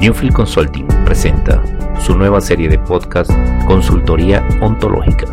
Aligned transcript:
Newfield 0.00 0.32
Consulting 0.32 0.86
presenta 1.04 1.62
su 2.00 2.16
nueva 2.16 2.40
serie 2.40 2.70
de 2.70 2.78
podcast 2.78 3.30
Consultoría 3.66 4.42
Ontológica. 4.62 5.26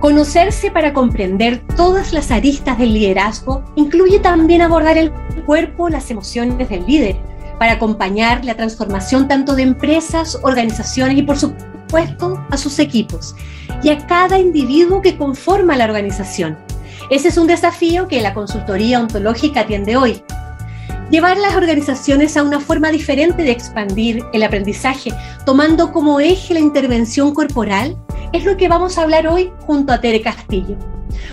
Conocerse 0.00 0.70
para 0.70 0.94
comprender 0.94 1.60
todas 1.76 2.14
las 2.14 2.30
aristas 2.30 2.78
del 2.78 2.94
liderazgo 2.94 3.62
incluye 3.76 4.18
también 4.18 4.62
abordar 4.62 4.96
el 4.96 5.12
cuerpo, 5.44 5.90
las 5.90 6.10
emociones 6.10 6.70
del 6.70 6.86
líder, 6.86 7.16
para 7.58 7.72
acompañar 7.72 8.42
la 8.46 8.54
transformación 8.54 9.28
tanto 9.28 9.54
de 9.54 9.64
empresas, 9.64 10.38
organizaciones 10.42 11.18
y 11.18 11.22
por 11.22 11.36
supuesto 11.36 12.42
a 12.50 12.56
sus 12.56 12.78
equipos 12.78 13.36
y 13.82 13.90
a 13.90 14.06
cada 14.06 14.38
individuo 14.38 15.02
que 15.02 15.18
conforma 15.18 15.76
la 15.76 15.84
organización. 15.84 16.56
Ese 17.10 17.28
es 17.28 17.36
un 17.36 17.46
desafío 17.46 18.08
que 18.08 18.22
la 18.22 18.32
consultoría 18.32 19.00
ontológica 19.00 19.60
atiende 19.60 19.98
hoy. 19.98 20.22
Llevar 21.10 21.38
las 21.38 21.56
organizaciones 21.56 22.36
a 22.36 22.44
una 22.44 22.60
forma 22.60 22.92
diferente 22.92 23.42
de 23.42 23.50
expandir 23.50 24.24
el 24.32 24.44
aprendizaje, 24.44 25.10
tomando 25.44 25.92
como 25.92 26.20
eje 26.20 26.54
la 26.54 26.60
intervención 26.60 27.34
corporal, 27.34 27.96
es 28.32 28.44
lo 28.44 28.56
que 28.56 28.68
vamos 28.68 28.96
a 28.96 29.02
hablar 29.02 29.26
hoy 29.26 29.52
junto 29.66 29.92
a 29.92 30.00
Tere 30.00 30.22
Castillo. 30.22 30.78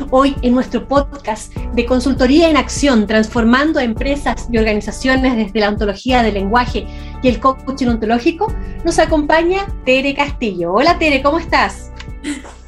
Hoy 0.09 0.36
en 0.41 0.55
nuestro 0.55 0.88
podcast 0.88 1.55
de 1.55 1.86
consultoría 1.86 2.50
en 2.50 2.58
acción, 2.58 3.05
transformando 3.05 3.80
a 3.80 3.84
empresas 3.84 4.48
y 4.52 4.58
organizaciones 4.58 5.36
desde 5.36 5.59
la 5.59 5.70
ontología 5.70 6.23
del 6.23 6.34
lenguaje 6.34 6.88
y 7.22 7.28
el 7.28 7.39
coaching 7.39 7.88
ontológico, 7.88 8.52
nos 8.84 8.98
acompaña 8.98 9.67
Tere 9.86 10.16
Castillo. 10.16 10.73
Hola 10.73 10.98
Tere, 10.98 11.22
¿cómo 11.22 11.38
estás? 11.38 11.91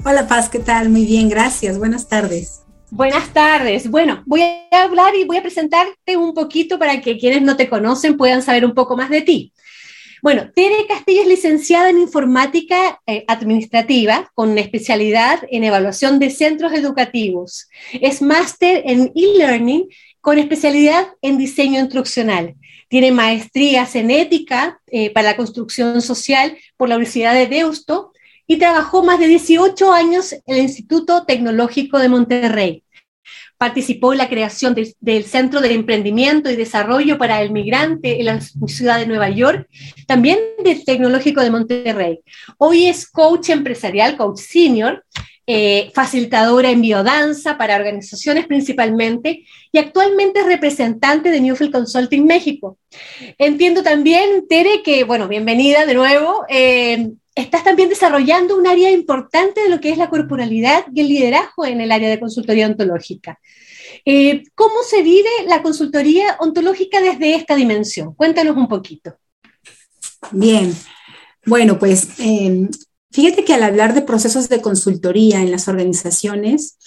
Hola 0.05 0.27
Paz, 0.27 0.47
¿qué 0.47 0.59
tal? 0.59 0.89
Muy 0.89 1.05
bien, 1.05 1.27
gracias. 1.27 1.79
Buenas 1.79 2.07
tardes. 2.07 2.68
Buenas 2.91 3.31
tardes. 3.33 3.87
Bueno, 3.87 4.23
voy 4.25 4.41
a 4.41 4.81
hablar 4.81 5.15
y 5.15 5.23
voy 5.23 5.37
a 5.37 5.43
presentarte 5.43 6.17
un 6.17 6.33
poquito 6.33 6.79
para 6.79 6.99
que 7.01 7.19
quienes 7.19 7.43
no 7.43 7.55
te 7.55 7.69
conocen 7.69 8.17
puedan 8.17 8.41
saber 8.41 8.65
un 8.65 8.73
poco 8.73 8.97
más 8.97 9.11
de 9.11 9.21
ti. 9.21 9.53
Bueno, 10.23 10.49
Tere 10.55 10.87
Castillo 10.87 11.21
es 11.21 11.27
licenciada 11.27 11.91
en 11.91 11.99
informática 11.99 12.99
eh, 13.05 13.25
administrativa 13.27 14.31
con 14.33 14.57
especialidad 14.57 15.39
en 15.51 15.63
evaluación 15.63 16.17
de 16.17 16.31
centros 16.31 16.73
educativos. 16.73 17.69
Es 17.93 18.23
máster 18.23 18.81
en 18.85 19.11
e-learning 19.15 19.87
con 20.19 20.39
especialidad 20.39 21.09
en 21.21 21.37
diseño 21.37 21.79
instruccional. 21.79 22.55
Tiene 22.87 23.11
maestrías 23.11 23.95
en 23.95 24.09
ética 24.09 24.81
eh, 24.87 25.11
para 25.11 25.29
la 25.29 25.37
construcción 25.37 26.01
social 26.01 26.57
por 26.75 26.89
la 26.89 26.95
Universidad 26.95 27.35
de 27.35 27.45
Deusto 27.45 28.13
y 28.49 28.57
trabajó 28.57 29.03
más 29.03 29.19
de 29.19 29.27
18 29.27 29.93
años 29.93 30.33
en 30.33 30.41
el 30.47 30.63
Instituto 30.63 31.23
Tecnológico 31.23 31.99
de 31.99 32.09
Monterrey. 32.09 32.83
Participó 33.59 34.11
en 34.11 34.17
la 34.17 34.27
creación 34.27 34.75
del 34.99 35.23
Centro 35.25 35.61
de 35.61 35.71
Emprendimiento 35.71 36.49
y 36.49 36.55
Desarrollo 36.55 37.19
para 37.19 37.43
el 37.43 37.51
Migrante 37.51 38.19
en 38.19 38.25
la 38.25 38.41
ciudad 38.41 38.97
de 38.97 39.05
Nueva 39.05 39.29
York, 39.29 39.69
también 40.07 40.39
del 40.63 40.83
Tecnológico 40.83 41.41
de 41.41 41.51
Monterrey. 41.51 42.21
Hoy 42.57 42.87
es 42.87 43.07
coach 43.07 43.49
empresarial, 43.49 44.17
coach 44.17 44.39
senior, 44.39 45.05
eh, 45.45 45.91
facilitadora 45.93 46.71
en 46.71 46.81
biodanza 46.81 47.55
para 47.55 47.75
organizaciones 47.75 48.47
principalmente 48.47 49.45
y 49.71 49.77
actualmente 49.77 50.39
es 50.39 50.47
representante 50.47 51.29
de 51.29 51.41
Newfield 51.41 51.71
Consulting 51.71 52.25
México. 52.25 52.79
Entiendo 53.37 53.83
también, 53.83 54.47
Tere, 54.47 54.81
que, 54.83 55.03
bueno, 55.03 55.27
bienvenida 55.27 55.85
de 55.85 55.93
nuevo. 55.93 56.45
Eh, 56.49 57.11
estás 57.35 57.63
también 57.63 57.89
desarrollando 57.89 58.57
un 58.57 58.67
área 58.67 58.91
importante 58.91 59.61
de 59.61 59.69
lo 59.69 59.79
que 59.79 59.91
es 59.91 59.97
la 59.97 60.09
corporalidad 60.09 60.85
y 60.93 61.01
el 61.01 61.07
liderazgo 61.07 61.65
en 61.65 61.81
el 61.81 61.91
área 61.91 62.09
de 62.09 62.19
consultoría 62.19 62.67
ontológica. 62.67 63.39
Eh, 64.05 64.43
¿Cómo 64.55 64.83
se 64.87 65.03
vive 65.03 65.29
la 65.47 65.61
consultoría 65.61 66.37
ontológica 66.39 67.01
desde 67.01 67.35
esta 67.35 67.55
dimensión? 67.55 68.13
Cuéntanos 68.13 68.55
un 68.55 68.67
poquito. 68.67 69.15
Bien, 70.31 70.75
bueno, 71.45 71.79
pues 71.79 72.07
em, 72.19 72.69
fíjate 73.11 73.43
que 73.45 73.53
al 73.53 73.63
hablar 73.63 73.93
de 73.93 74.01
procesos 74.01 74.49
de 74.49 74.61
consultoría 74.61 75.41
en 75.41 75.51
las 75.51 75.67
organizaciones, 75.67 76.77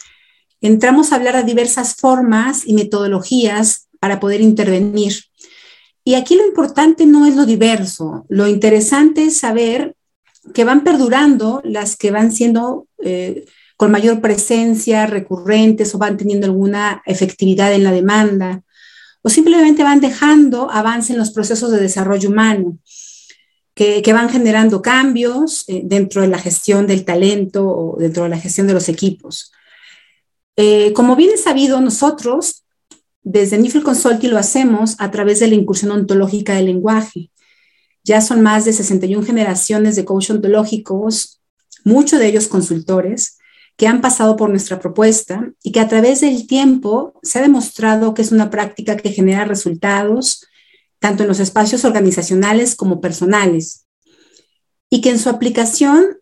entramos 0.61 1.13
a 1.13 1.17
hablar 1.17 1.37
de 1.37 1.45
diversas 1.45 1.97
formas 1.97 2.67
y 2.67 2.75
metodologías 2.75 3.89
para 3.99 4.21
poder 4.21 4.41
intervenir. 4.41 5.15
Y 6.05 6.15
aquí 6.15 6.35
lo 6.35 6.47
importante 6.47 7.07
no 7.07 7.27
es 7.27 7.37
lo 7.37 7.47
diverso, 7.47 8.27
lo 8.29 8.49
interesante 8.49 9.25
es 9.25 9.37
saber 9.37 9.95
que 10.55 10.65
van 10.65 10.85
perdurando, 10.85 11.61
las 11.65 11.97
que 11.97 12.11
van 12.11 12.33
siendo 12.33 12.87
eh, 12.99 13.45
con 13.77 13.91
mayor 13.91 14.21
presencia, 14.21 15.07
recurrentes 15.07 15.95
o 15.95 15.99
van 15.99 16.17
teniendo 16.17 16.47
alguna 16.47 17.03
efectividad 17.07 17.73
en 17.73 17.85
la 17.85 17.93
demanda, 17.93 18.63
o 19.23 19.31
simplemente 19.31 19.83
van 19.83 20.01
dejando 20.01 20.71
avance 20.71 21.13
en 21.13 21.19
los 21.19 21.31
procesos 21.31 21.71
de 21.71 21.81
desarrollo 21.81 22.29
humano, 22.29 22.79
que, 23.75 24.13
van 24.13 24.29
generando 24.29 24.83
cambios 24.83 25.65
eh, 25.69 25.83
dentro 25.85 26.23
de 26.23 26.29
la 26.29 26.39
gestión 26.39 26.87
del 26.87 27.05
talento 27.05 27.67
o 27.67 27.97
dentro 27.99 28.25
de 28.25 28.29
la 28.29 28.39
gestión 28.39 28.67
de 28.67 28.75
los 28.75 28.89
equipos. 28.89 29.53
Eh, 30.57 30.93
como 30.93 31.17
bien 31.17 31.31
es 31.33 31.43
sabido, 31.43 31.81
nosotros 31.81 32.63
desde 33.23 33.59
Newfield 33.59 33.85
Consulting 33.85 34.31
lo 34.31 34.39
hacemos 34.39 34.97
a 34.99 35.11
través 35.11 35.41
de 35.41 35.49
la 35.49 35.55
incursión 35.55 35.93
ontológica 35.93 36.55
del 36.55 36.67
lenguaje. 36.67 37.32
Ya 38.05 38.21
son 38.21 38.43
más 38.43 38.65
de 38.65 38.73
61 38.73 39.25
generaciones 39.25 39.97
de 39.97 40.05
coach 40.05 40.31
ontológicos, 40.31 41.41
muchos 41.85 42.19
de 42.19 42.27
ellos 42.27 42.49
consultores, 42.49 43.39
que 43.77 43.87
han 43.87 44.01
pasado 44.01 44.37
por 44.37 44.51
nuestra 44.51 44.79
propuesta 44.79 45.53
y 45.63 45.73
que 45.73 45.81
a 45.81 45.89
través 45.89 46.21
del 46.21 46.47
tiempo 46.47 47.19
se 47.23 47.39
ha 47.39 47.43
demostrado 47.43 48.15
que 48.15 48.23
es 48.23 48.33
una 48.33 48.51
práctica 48.51 48.97
que 48.97 49.11
genera 49.11 49.45
resultados 49.45 50.47
tanto 50.99 51.25
en 51.25 51.29
los 51.29 51.41
espacios 51.41 51.85
organizacionales 51.85 52.77
como 52.77 53.01
personales 53.01 53.87
y 54.89 55.01
que 55.01 55.11
en 55.11 55.19
su 55.19 55.29
aplicación 55.31 56.19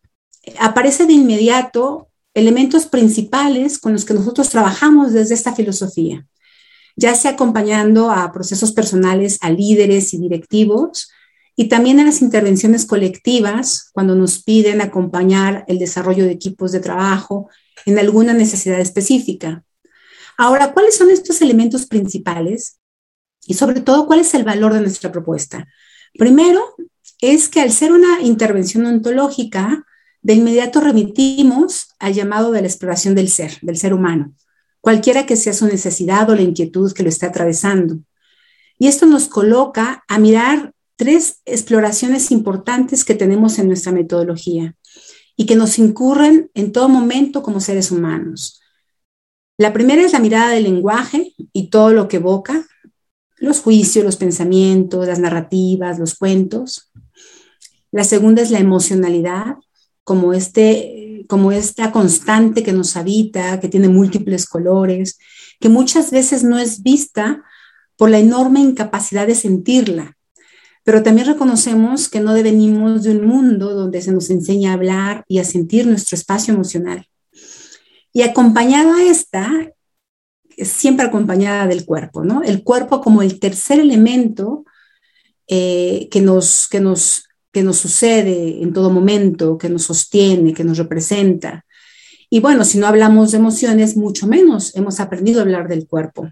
aparece 0.58 1.06
de 1.06 1.12
inmediato 1.12 2.08
elementos 2.34 2.86
principales 2.86 3.78
con 3.78 3.92
los 3.92 4.04
que 4.04 4.14
nosotros 4.14 4.48
trabajamos 4.48 5.12
desde 5.12 5.34
esta 5.34 5.54
filosofía, 5.54 6.26
ya 6.96 7.14
sea 7.14 7.32
acompañando 7.32 8.10
a 8.10 8.32
procesos 8.32 8.72
personales, 8.72 9.38
a 9.40 9.50
líderes 9.50 10.14
y 10.14 10.18
directivos, 10.18 11.10
y 11.56 11.68
también 11.68 12.00
en 12.00 12.06
las 12.06 12.22
intervenciones 12.22 12.86
colectivas, 12.86 13.90
cuando 13.92 14.14
nos 14.14 14.42
piden 14.42 14.80
acompañar 14.80 15.64
el 15.68 15.78
desarrollo 15.78 16.24
de 16.24 16.32
equipos 16.32 16.72
de 16.72 16.80
trabajo 16.80 17.48
en 17.86 17.98
alguna 17.98 18.32
necesidad 18.32 18.80
específica. 18.80 19.64
Ahora, 20.38 20.72
¿cuáles 20.72 20.96
son 20.96 21.10
estos 21.10 21.42
elementos 21.42 21.86
principales? 21.86 22.78
Y 23.46 23.54
sobre 23.54 23.80
todo, 23.80 24.06
¿cuál 24.06 24.20
es 24.20 24.32
el 24.34 24.44
valor 24.44 24.72
de 24.72 24.80
nuestra 24.80 25.12
propuesta? 25.12 25.66
Primero, 26.14 26.74
es 27.20 27.48
que 27.48 27.60
al 27.60 27.72
ser 27.72 27.92
una 27.92 28.22
intervención 28.22 28.86
ontológica, 28.86 29.84
de 30.22 30.34
inmediato 30.34 30.80
remitimos 30.80 31.88
al 31.98 32.14
llamado 32.14 32.52
de 32.52 32.60
la 32.60 32.68
exploración 32.68 33.14
del 33.14 33.28
ser, 33.28 33.58
del 33.62 33.76
ser 33.76 33.94
humano, 33.94 34.34
cualquiera 34.80 35.26
que 35.26 35.36
sea 35.36 35.52
su 35.52 35.66
necesidad 35.66 36.28
o 36.30 36.34
la 36.34 36.42
inquietud 36.42 36.92
que 36.92 37.02
lo 37.02 37.08
esté 37.08 37.26
atravesando. 37.26 37.98
Y 38.78 38.86
esto 38.86 39.06
nos 39.06 39.28
coloca 39.28 40.04
a 40.08 40.18
mirar 40.18 40.72
tres 41.00 41.40
exploraciones 41.46 42.30
importantes 42.30 43.06
que 43.06 43.14
tenemos 43.14 43.58
en 43.58 43.68
nuestra 43.68 43.90
metodología 43.90 44.76
y 45.34 45.46
que 45.46 45.56
nos 45.56 45.78
incurren 45.78 46.50
en 46.52 46.72
todo 46.72 46.90
momento 46.90 47.42
como 47.42 47.62
seres 47.62 47.90
humanos. 47.90 48.60
La 49.56 49.72
primera 49.72 50.02
es 50.02 50.12
la 50.12 50.18
mirada 50.18 50.50
del 50.50 50.64
lenguaje 50.64 51.32
y 51.54 51.70
todo 51.70 51.94
lo 51.94 52.06
que 52.06 52.18
evoca, 52.18 52.66
los 53.38 53.60
juicios, 53.60 54.04
los 54.04 54.16
pensamientos, 54.16 55.06
las 55.06 55.20
narrativas, 55.20 55.98
los 55.98 56.16
cuentos. 56.16 56.92
La 57.90 58.04
segunda 58.04 58.42
es 58.42 58.50
la 58.50 58.58
emocionalidad, 58.58 59.56
como, 60.04 60.34
este, 60.34 61.24
como 61.30 61.50
esta 61.50 61.92
constante 61.92 62.62
que 62.62 62.74
nos 62.74 62.98
habita, 62.98 63.58
que 63.58 63.68
tiene 63.68 63.88
múltiples 63.88 64.44
colores, 64.44 65.18
que 65.60 65.70
muchas 65.70 66.10
veces 66.10 66.44
no 66.44 66.58
es 66.58 66.82
vista 66.82 67.42
por 67.96 68.10
la 68.10 68.18
enorme 68.18 68.60
incapacidad 68.60 69.26
de 69.26 69.34
sentirla 69.34 70.18
pero 70.84 71.02
también 71.02 71.26
reconocemos 71.26 72.08
que 72.08 72.20
no 72.20 72.32
devenimos 72.32 73.02
de 73.02 73.10
un 73.10 73.26
mundo 73.26 73.74
donde 73.74 74.00
se 74.02 74.12
nos 74.12 74.30
enseña 74.30 74.70
a 74.70 74.74
hablar 74.74 75.24
y 75.28 75.38
a 75.38 75.44
sentir 75.44 75.86
nuestro 75.86 76.16
espacio 76.16 76.54
emocional. 76.54 77.06
Y 78.12 78.22
acompañado 78.22 78.94
a 78.94 79.02
esta, 79.02 79.72
siempre 80.56 81.06
acompañada 81.06 81.66
del 81.66 81.84
cuerpo, 81.84 82.24
¿no? 82.24 82.42
El 82.42 82.62
cuerpo 82.64 83.00
como 83.00 83.22
el 83.22 83.38
tercer 83.38 83.78
elemento 83.78 84.64
eh, 85.46 86.08
que, 86.10 86.20
nos, 86.20 86.68
que, 86.68 86.80
nos, 86.80 87.24
que 87.52 87.62
nos 87.62 87.78
sucede 87.78 88.62
en 88.62 88.72
todo 88.72 88.90
momento, 88.90 89.58
que 89.58 89.68
nos 89.68 89.84
sostiene, 89.84 90.54
que 90.54 90.64
nos 90.64 90.78
representa. 90.78 91.64
Y 92.30 92.40
bueno, 92.40 92.64
si 92.64 92.78
no 92.78 92.86
hablamos 92.86 93.32
de 93.32 93.38
emociones, 93.38 93.96
mucho 93.96 94.26
menos 94.26 94.74
hemos 94.76 95.00
aprendido 95.00 95.40
a 95.40 95.42
hablar 95.42 95.68
del 95.68 95.86
cuerpo. 95.86 96.30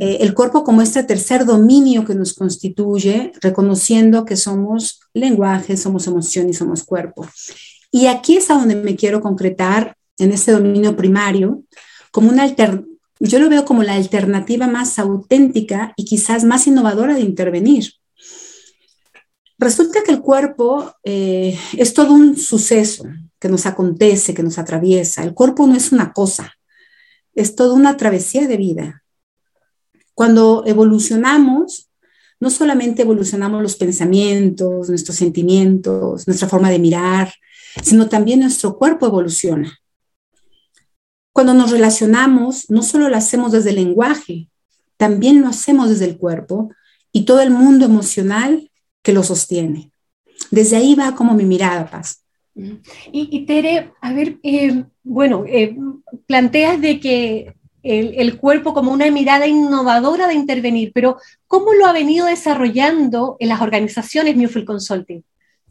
Eh, 0.00 0.18
el 0.20 0.34
cuerpo 0.34 0.64
como 0.64 0.82
este 0.82 1.02
tercer 1.02 1.44
dominio 1.44 2.04
que 2.04 2.14
nos 2.14 2.34
constituye, 2.34 3.32
reconociendo 3.40 4.24
que 4.24 4.36
somos 4.36 5.00
lenguaje, 5.12 5.76
somos 5.76 6.06
emoción 6.06 6.48
y 6.48 6.54
somos 6.54 6.84
cuerpo. 6.84 7.26
Y 7.90 8.06
aquí 8.06 8.36
es 8.36 8.50
a 8.50 8.54
donde 8.54 8.76
me 8.76 8.96
quiero 8.96 9.20
concretar 9.20 9.96
en 10.18 10.32
este 10.32 10.52
dominio 10.52 10.96
primario 10.96 11.62
como 12.10 12.28
una 12.28 12.46
yo 13.20 13.38
lo 13.38 13.48
veo 13.48 13.64
como 13.64 13.82
la 13.82 13.94
alternativa 13.94 14.66
más 14.66 14.98
auténtica 14.98 15.94
y 15.96 16.04
quizás 16.04 16.44
más 16.44 16.66
innovadora 16.66 17.14
de 17.14 17.20
intervenir. 17.20 17.92
Resulta 19.58 20.02
que 20.02 20.12
el 20.12 20.20
cuerpo 20.20 20.92
eh, 21.04 21.58
es 21.76 21.94
todo 21.94 22.12
un 22.12 22.36
suceso 22.36 23.04
que 23.38 23.48
nos 23.48 23.66
acontece, 23.66 24.34
que 24.34 24.42
nos 24.42 24.58
atraviesa. 24.58 25.22
El 25.22 25.32
cuerpo 25.32 25.66
no 25.66 25.76
es 25.76 25.92
una 25.92 26.12
cosa, 26.12 26.52
es 27.34 27.54
toda 27.54 27.74
una 27.74 27.96
travesía 27.96 28.48
de 28.48 28.56
vida. 28.56 29.03
Cuando 30.14 30.64
evolucionamos, 30.66 31.90
no 32.40 32.50
solamente 32.50 33.02
evolucionamos 33.02 33.62
los 33.62 33.76
pensamientos, 33.76 34.88
nuestros 34.88 35.16
sentimientos, 35.16 36.26
nuestra 36.26 36.48
forma 36.48 36.70
de 36.70 36.78
mirar, 36.78 37.32
sino 37.82 38.08
también 38.08 38.40
nuestro 38.40 38.76
cuerpo 38.76 39.06
evoluciona. 39.06 39.78
Cuando 41.32 41.54
nos 41.54 41.70
relacionamos, 41.70 42.70
no 42.70 42.82
solo 42.82 43.08
lo 43.08 43.16
hacemos 43.16 43.50
desde 43.50 43.70
el 43.70 43.76
lenguaje, 43.76 44.48
también 44.96 45.40
lo 45.40 45.48
hacemos 45.48 45.88
desde 45.88 46.04
el 46.04 46.16
cuerpo 46.16 46.70
y 47.12 47.24
todo 47.24 47.40
el 47.40 47.50
mundo 47.50 47.84
emocional 47.84 48.70
que 49.02 49.12
lo 49.12 49.22
sostiene. 49.22 49.90
Desde 50.50 50.76
ahí 50.76 50.94
va 50.94 51.14
como 51.14 51.34
mi 51.34 51.44
mirada, 51.44 51.90
Paz. 51.90 52.24
Y, 53.10 53.46
Tere, 53.46 53.92
a 54.00 54.12
ver, 54.12 54.38
eh, 54.44 54.84
bueno, 55.02 55.44
eh, 55.46 55.76
planteas 56.26 56.80
de 56.80 57.00
que 57.00 57.54
el, 57.84 58.38
cuerpo 58.38 58.72
como 58.72 58.92
una 58.92 59.10
mirada 59.10 59.46
innovadora 59.46 60.26
de 60.26 60.34
intervenir, 60.34 60.92
pero 60.94 61.18
¿cómo 61.46 61.74
lo 61.74 61.86
ha 61.86 61.92
venido 61.92 62.26
desarrollando 62.26 63.36
en 63.38 63.50
las 63.50 63.60
organizaciones 63.60 64.36
Newfield 64.36 64.66
Consulting? 64.66 65.22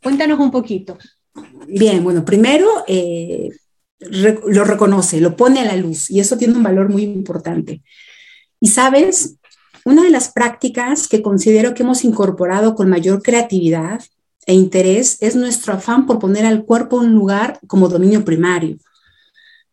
Cuéntanos 0.01 0.39
un 0.39 0.51
poquito. 0.51 0.97
Bien, 1.67 2.03
bueno, 2.03 2.23
primero 2.23 2.67
eh, 2.87 3.49
lo 3.99 4.63
reconoce, 4.63 5.19
lo 5.19 5.35
pone 5.35 5.61
a 5.61 5.65
la 5.65 5.75
luz 5.75 6.11
y 6.11 6.19
eso 6.19 6.37
tiene 6.37 6.53
un 6.53 6.63
valor 6.63 6.89
muy 6.89 7.03
importante. 7.03 7.81
Y 8.59 8.67
sabes, 8.67 9.35
una 9.85 10.03
de 10.03 10.11
las 10.11 10.29
prácticas 10.29 11.07
que 11.07 11.21
considero 11.21 11.73
que 11.73 11.83
hemos 11.83 12.05
incorporado 12.05 12.75
con 12.75 12.89
mayor 12.89 13.21
creatividad 13.21 14.01
e 14.45 14.53
interés 14.53 15.17
es 15.21 15.35
nuestro 15.35 15.73
afán 15.73 16.05
por 16.05 16.19
poner 16.19 16.45
al 16.45 16.63
cuerpo 16.63 16.97
un 16.97 17.13
lugar 17.13 17.59
como 17.67 17.89
dominio 17.89 18.23
primario, 18.23 18.77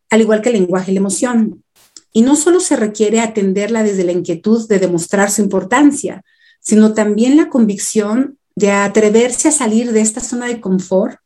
al 0.09 0.21
igual 0.21 0.41
que 0.41 0.49
el 0.49 0.55
lenguaje 0.55 0.91
y 0.91 0.95
la 0.95 0.99
emoción. 0.99 1.63
Y 2.13 2.21
no 2.21 2.35
solo 2.35 2.59
se 2.59 2.75
requiere 2.75 3.21
atenderla 3.21 3.83
desde 3.83 4.03
la 4.03 4.11
inquietud 4.11 4.67
de 4.67 4.79
demostrar 4.79 5.31
su 5.31 5.41
importancia, 5.41 6.23
sino 6.59 6.93
también 6.93 7.37
la 7.37 7.49
convicción 7.49 8.37
de 8.55 8.71
atreverse 8.71 9.47
a 9.47 9.51
salir 9.51 9.91
de 9.91 10.01
esta 10.01 10.21
zona 10.21 10.47
de 10.47 10.61
confort 10.61 11.17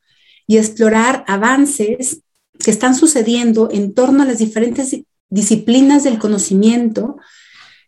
y 0.47 0.57
explorar 0.57 1.23
avances 1.27 2.21
que 2.59 2.71
están 2.71 2.95
sucediendo 2.95 3.69
en 3.71 3.93
torno 3.93 4.23
a 4.23 4.25
las 4.25 4.39
diferentes 4.39 4.95
disciplinas 5.29 6.03
del 6.03 6.19
conocimiento 6.19 7.17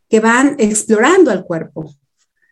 que 0.10 0.20
van 0.20 0.56
explorando 0.58 1.32
al 1.32 1.44
cuerpo, 1.44 1.94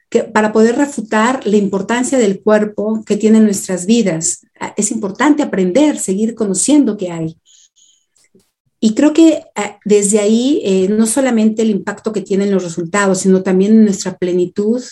que, 0.09 0.23
para 0.23 0.51
poder 0.51 0.77
refutar 0.77 1.45
la 1.45 1.57
importancia 1.57 2.17
del 2.17 2.41
cuerpo 2.41 3.03
que 3.05 3.17
tiene 3.17 3.39
en 3.39 3.45
nuestras 3.45 3.85
vidas. 3.85 4.45
Ah, 4.59 4.73
es 4.77 4.91
importante 4.91 5.43
aprender, 5.43 5.97
seguir 5.97 6.35
conociendo 6.35 6.97
qué 6.97 7.11
hay. 7.11 7.37
Y 8.79 8.93
creo 8.93 9.13
que 9.13 9.43
ah, 9.55 9.79
desde 9.85 10.19
ahí, 10.19 10.61
eh, 10.63 10.87
no 10.89 11.05
solamente 11.05 11.61
el 11.61 11.69
impacto 11.69 12.11
que 12.11 12.21
tienen 12.21 12.51
los 12.51 12.63
resultados, 12.63 13.19
sino 13.19 13.41
también 13.43 13.83
nuestra 13.83 14.17
plenitud 14.17 14.83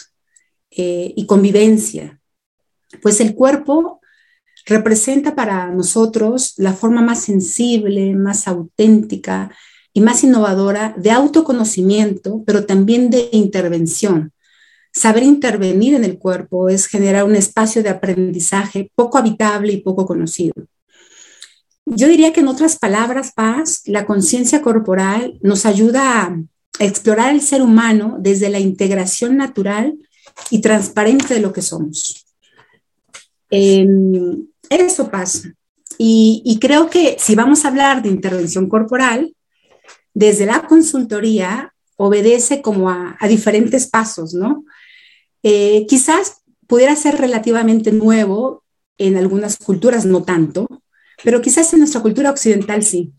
eh, 0.72 1.14
y 1.16 1.26
convivencia. 1.26 2.20
Pues 3.02 3.20
el 3.20 3.36
cuerpo 3.36 4.00
representa 4.66 5.36
para 5.36 5.68
nosotros 5.68 6.54
la 6.58 6.74
forma 6.74 7.02
más 7.02 7.24
sensible, 7.24 8.16
más 8.16 8.48
auténtica, 8.48 9.52
y 9.94 10.02
más 10.02 10.24
innovadora 10.24 10.94
de 10.98 11.12
autoconocimiento, 11.12 12.44
pero 12.46 12.66
también 12.66 13.10
de 13.10 13.30
intervención. 13.32 14.34
Saber 14.92 15.24
intervenir 15.24 15.94
en 15.94 16.04
el 16.04 16.18
cuerpo 16.18 16.70
es 16.70 16.88
generar 16.88 17.24
un 17.24 17.36
espacio 17.36 17.84
de 17.84 17.90
aprendizaje 17.90 18.92
poco 18.96 19.18
habitable 19.18 19.74
y 19.74 19.82
poco 19.82 20.06
conocido. 20.06 20.54
Yo 21.86 22.08
diría 22.08 22.32
que 22.34 22.40
en 22.40 22.48
otras 22.48 22.78
palabras, 22.78 23.34
Paz, 23.34 23.82
la 23.86 24.06
conciencia 24.06 24.62
corporal 24.62 25.38
nos 25.42 25.66
ayuda 25.66 26.24
a 26.24 26.44
explorar 26.80 27.34
el 27.34 27.42
ser 27.42 27.62
humano 27.62 28.18
desde 28.20 28.50
la 28.50 28.60
integración 28.60 29.38
natural 29.38 29.98
y 30.50 30.62
transparente 30.62 31.34
de 31.34 31.42
lo 31.42 31.54
que 31.54 31.62
somos. 31.62 32.26
eso 33.50 35.12
pasa. 35.12 35.54
Y, 35.98 36.42
y, 36.44 36.58
creo 36.58 36.90
que 36.90 37.18
si 37.20 37.36
vamos 37.36 37.64
a 37.64 37.68
hablar 37.68 38.02
de 38.02 38.10
intervención 38.10 38.68
corporal, 38.68 39.36
desde 40.14 40.46
la 40.46 40.66
consultoría 40.68 41.74
obedece 41.96 42.62
como 42.62 42.90
a, 42.90 43.18
diferentes 43.28 43.88
pasos, 43.88 44.34
¿no? 44.34 44.66
Eh, 45.44 45.86
quizás 45.88 46.42
pudiera 46.68 46.96
ser 46.96 47.18
relativamente 47.18 47.92
nuevo 47.92 48.64
en 48.98 49.18
algunas 49.18 49.58
culturas, 49.58 50.06
no 50.06 50.24
tanto, 50.24 50.68
pero 51.24 51.42
quizás 51.42 51.72
en 51.74 51.80
nuestra 51.80 52.02
cultura 52.02 52.30
occidental 52.30 52.84
sí. 52.84 53.14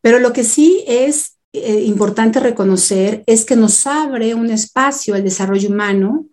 Pero 0.00 0.18
lo 0.18 0.32
que 0.32 0.44
sí 0.44 0.84
es 0.86 1.38
eh, 1.52 1.82
importante 1.84 2.40
reconocer 2.40 3.24
es 3.26 3.44
que 3.44 3.56
nos 3.56 3.86
abre 3.86 4.34
un 4.34 4.50
espacio 4.50 5.14
al 5.14 5.24
desarrollo 5.24 5.68
humano 5.68 6.26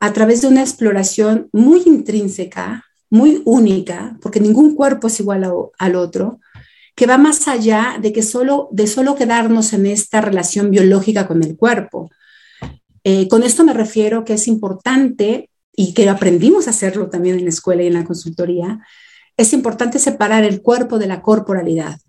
a 0.00 0.12
través 0.12 0.42
de 0.42 0.48
una 0.48 0.62
exploración 0.62 1.48
muy 1.52 1.82
intrínseca, 1.86 2.84
muy 3.10 3.42
única, 3.44 4.18
porque 4.20 4.40
ningún 4.40 4.74
cuerpo 4.74 5.06
es 5.06 5.20
igual 5.20 5.50
al 5.78 5.94
otro, 5.96 6.40
que 6.94 7.06
va 7.06 7.18
más 7.18 7.46
allá 7.48 7.98
de 8.00 8.12
que 8.12 8.22
solo, 8.22 8.68
de 8.72 8.86
solo 8.86 9.14
quedarnos 9.14 9.72
en 9.72 9.86
esta 9.86 10.20
relación 10.20 10.70
biológica 10.70 11.26
con 11.26 11.42
el 11.42 11.56
cuerpo. 11.56 12.10
Eh, 13.04 13.28
con 13.28 13.42
esto 13.42 13.64
me 13.64 13.72
refiero 13.72 14.24
que 14.24 14.34
es 14.34 14.48
importante 14.48 15.50
y 15.76 15.94
que 15.94 16.08
aprendimos 16.08 16.66
a 16.66 16.70
hacerlo 16.70 17.08
también 17.08 17.36
en 17.36 17.44
la 17.44 17.50
escuela 17.50 17.82
y 17.82 17.86
en 17.86 17.94
la 17.94 18.04
consultoría, 18.04 18.80
es 19.36 19.52
importante 19.52 19.98
separar 19.98 20.42
el 20.42 20.62
cuerpo 20.62 20.98
de 20.98 21.06
la 21.06 21.22
corporalidad. 21.22 22.00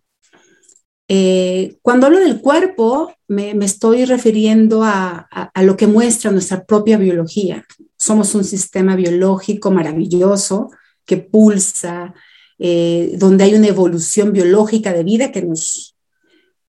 Eh, 1.09 1.77
cuando 1.81 2.07
hablo 2.07 2.19
del 2.19 2.41
cuerpo, 2.41 3.13
me, 3.27 3.51
estoy 3.63 4.05
refiriendo 4.05 4.83
a, 4.83 5.27
a, 5.29 5.63
lo 5.63 5.77
que 5.77 5.87
muestra 5.87 6.31
nuestra 6.31 6.63
propia 6.63 6.97
biología. 6.97 7.65
Somos 7.97 8.33
un 8.35 8.43
sistema 8.43 8.95
biológico 8.95 9.69
maravilloso 9.71 10.69
que 11.05 11.17
pulsa, 11.17 12.13
eh, 12.59 13.13
donde 13.17 13.43
hay 13.43 13.53
una 13.53 13.67
evolución 13.67 14.33
biológica 14.33 14.91
de 14.91 15.03
vida 15.03 15.31
que 15.31 15.43
nos, 15.43 15.95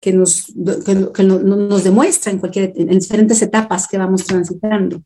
que 0.01 0.13
nos, 0.13 0.47
que, 0.85 1.23
nos 1.23 1.85
demuestra 1.85 2.33
en, 2.33 2.39
cualquier, 2.39 2.73
en 2.75 2.89
diferentes 2.89 3.41
etapas 3.41 3.87
que 3.87 3.99
vamos 3.99 4.25
transitando. 4.25 5.03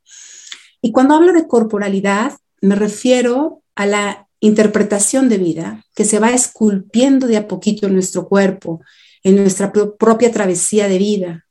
Y 0.83 0.93
cuando 0.93 1.15
hablo 1.15 1.33
de 1.33 1.47
corporalidad, 1.47 2.33
me 2.61 2.75
refiero 2.75 3.63
a 3.75 3.87
la 3.87 4.29
interpretación 4.41 5.29
de 5.29 5.39
vida 5.39 5.85
que 5.95 6.05
se 6.05 6.19
va 6.19 6.31
esculpiendo 6.31 7.27
de 7.27 7.37
a 7.37 7.49
poquito 7.49 7.87
en 7.87 7.95
nuestro 7.95 8.29
cuerpo, 8.29 8.81
en 9.23 9.37
nuestra 9.37 9.73
propia 9.73 10.33
travesía 10.33 10.89
de 10.89 10.99
vida. 10.99 11.47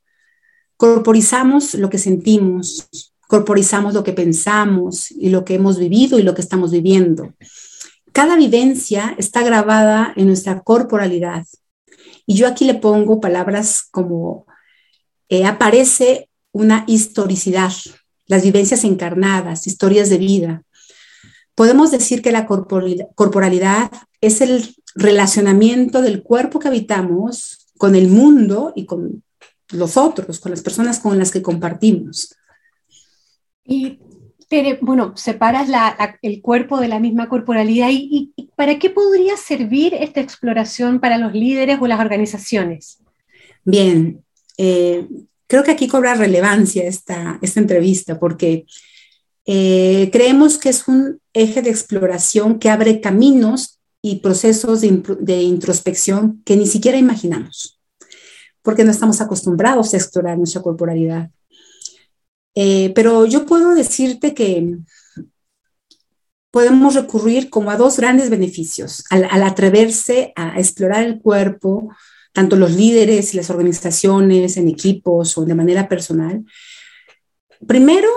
Corporizamos 0.76 1.74
lo 1.74 1.88
que 1.90 1.98
sentimos, 1.98 2.88
corporizamos 3.28 3.94
lo 3.94 4.02
que 4.02 4.12
pensamos 4.12 5.10
y 5.10 5.28
lo 5.28 5.44
que 5.44 5.54
hemos 5.54 5.78
vivido 5.78 6.18
y 6.18 6.22
lo 6.22 6.34
que 6.34 6.40
estamos 6.40 6.72
viviendo 6.72 7.34
cada 8.12 8.36
vivencia 8.36 9.14
está 9.18 9.42
grabada 9.42 10.12
en 10.16 10.26
nuestra 10.26 10.60
corporalidad. 10.60 11.46
Y 12.26 12.34
yo 12.34 12.46
aquí 12.46 12.64
le 12.64 12.74
pongo 12.74 13.20
palabras 13.20 13.84
como 13.90 14.46
eh, 15.28 15.46
aparece 15.46 16.28
una 16.52 16.84
historicidad, 16.86 17.72
las 18.30 18.44
vivencias 18.44 18.84
encarnadas, 18.84 19.66
historias 19.66 20.08
de 20.08 20.18
vida. 20.18 20.62
Podemos 21.56 21.90
decir 21.90 22.22
que 22.22 22.30
la 22.30 22.46
corporalidad 22.46 23.90
es 24.20 24.40
el 24.40 24.72
relacionamiento 24.94 26.00
del 26.00 26.22
cuerpo 26.22 26.60
que 26.60 26.68
habitamos 26.68 27.66
con 27.76 27.96
el 27.96 28.06
mundo 28.06 28.72
y 28.76 28.86
con 28.86 29.24
los 29.72 29.96
otros, 29.96 30.38
con 30.38 30.52
las 30.52 30.62
personas 30.62 31.00
con 31.00 31.18
las 31.18 31.32
que 31.32 31.42
compartimos. 31.42 32.36
Y 33.64 33.98
bueno, 34.80 35.16
separas 35.16 35.68
el 36.22 36.40
cuerpo 36.40 36.78
de 36.78 36.86
la 36.86 37.00
misma 37.00 37.28
corporalidad 37.28 37.88
y, 37.90 38.32
¿para 38.54 38.78
qué 38.78 38.90
podría 38.90 39.36
servir 39.36 39.92
esta 39.94 40.20
exploración 40.20 41.00
para 41.00 41.18
los 41.18 41.32
líderes 41.34 41.78
o 41.80 41.88
las 41.88 41.98
organizaciones? 41.98 43.00
Bien, 43.64 44.22
eh, 44.56 45.08
creo 45.50 45.64
que 45.64 45.72
aquí 45.72 45.88
cobra 45.88 46.14
relevancia 46.14 46.84
esta, 46.84 47.40
esta 47.42 47.58
entrevista 47.58 48.20
porque 48.20 48.66
eh, 49.46 50.08
creemos 50.12 50.58
que 50.58 50.68
es 50.68 50.86
un 50.86 51.20
eje 51.32 51.60
de 51.60 51.70
exploración 51.70 52.60
que 52.60 52.70
abre 52.70 53.00
caminos 53.00 53.80
y 54.00 54.20
procesos 54.20 54.80
de, 54.80 55.02
de 55.18 55.42
introspección 55.42 56.40
que 56.44 56.56
ni 56.56 56.68
siquiera 56.68 56.98
imaginamos, 56.98 57.80
porque 58.62 58.84
no 58.84 58.92
estamos 58.92 59.20
acostumbrados 59.20 59.92
a 59.92 59.96
explorar 59.96 60.38
nuestra 60.38 60.62
corporalidad. 60.62 61.30
Eh, 62.54 62.92
pero 62.94 63.26
yo 63.26 63.44
puedo 63.44 63.74
decirte 63.74 64.34
que 64.34 64.78
podemos 66.52 66.94
recurrir 66.94 67.50
como 67.50 67.72
a 67.72 67.76
dos 67.76 67.96
grandes 67.96 68.30
beneficios 68.30 69.04
al, 69.10 69.24
atreverse 69.42 70.32
a 70.36 70.60
explorar 70.60 71.02
el 71.02 71.20
cuerpo 71.20 71.90
tanto 72.32 72.56
los 72.56 72.72
líderes 72.72 73.34
las 73.34 73.50
organizaciones 73.50 74.56
en 74.56 74.68
equipos 74.68 75.36
o 75.36 75.44
de 75.44 75.54
manera 75.54 75.88
personal. 75.88 76.44
Primero, 77.66 78.08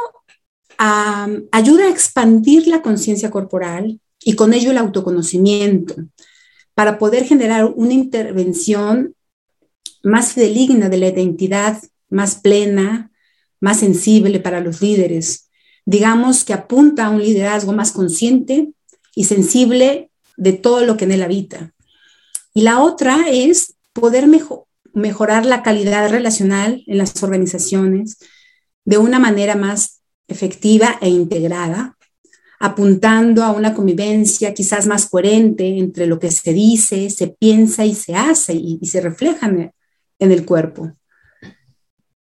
ayuda 0.77 1.85
a 1.85 1.89
expandir 1.89 2.67
la 2.67 2.81
conciencia 2.81 3.31
corporal 3.31 3.99
y 4.23 4.35
con 4.35 4.53
ello 4.53 4.71
el 4.71 4.77
autoconocimiento 4.77 5.95
para 6.73 6.97
poder 6.97 7.25
generar 7.25 7.65
una 7.75 7.93
intervención 7.93 9.15
más 10.03 10.33
fideligna 10.33 10.89
de 10.89 10.97
la 10.97 11.07
identidad, 11.07 11.81
más 12.09 12.35
plena, 12.35 13.11
más 13.59 13.79
sensible 13.79 14.39
para 14.39 14.59
los 14.59 14.81
líderes. 14.81 15.49
Digamos 15.85 16.43
que 16.43 16.53
apunta 16.53 17.05
a 17.05 17.09
un 17.09 17.21
liderazgo 17.21 17.73
más 17.73 17.91
consciente 17.91 18.69
y 19.15 19.25
sensible 19.25 20.09
de 20.37 20.53
todo 20.53 20.85
lo 20.85 20.97
que 20.97 21.05
en 21.05 21.11
él 21.11 21.23
habita. 21.23 21.73
Y 22.53 22.61
la 22.61 22.81
otra 22.81 23.29
es 23.29 23.75
poder 23.93 24.27
mejorar 24.93 25.45
la 25.45 25.63
calidad 25.63 26.09
relacional 26.09 26.83
en 26.87 26.97
las 26.97 27.21
organizaciones 27.23 28.17
de 28.85 28.97
una 28.97 29.19
manera 29.19 29.55
más 29.55 30.01
efectiva 30.27 30.97
e 31.01 31.09
integrada, 31.09 31.97
apuntando 32.59 33.43
a 33.43 33.51
una 33.51 33.73
convivencia 33.73 34.53
quizás 34.53 34.87
más 34.87 35.07
coherente 35.09 35.77
entre 35.77 36.07
lo 36.07 36.19
que 36.19 36.31
se 36.31 36.53
dice, 36.53 37.09
se 37.09 37.27
piensa 37.27 37.85
y 37.85 37.93
se 37.93 38.15
hace 38.15 38.53
y, 38.53 38.79
se 38.85 39.01
refleja 39.01 39.47
en 39.47 40.31
el 40.31 40.45
cuerpo. 40.45 40.93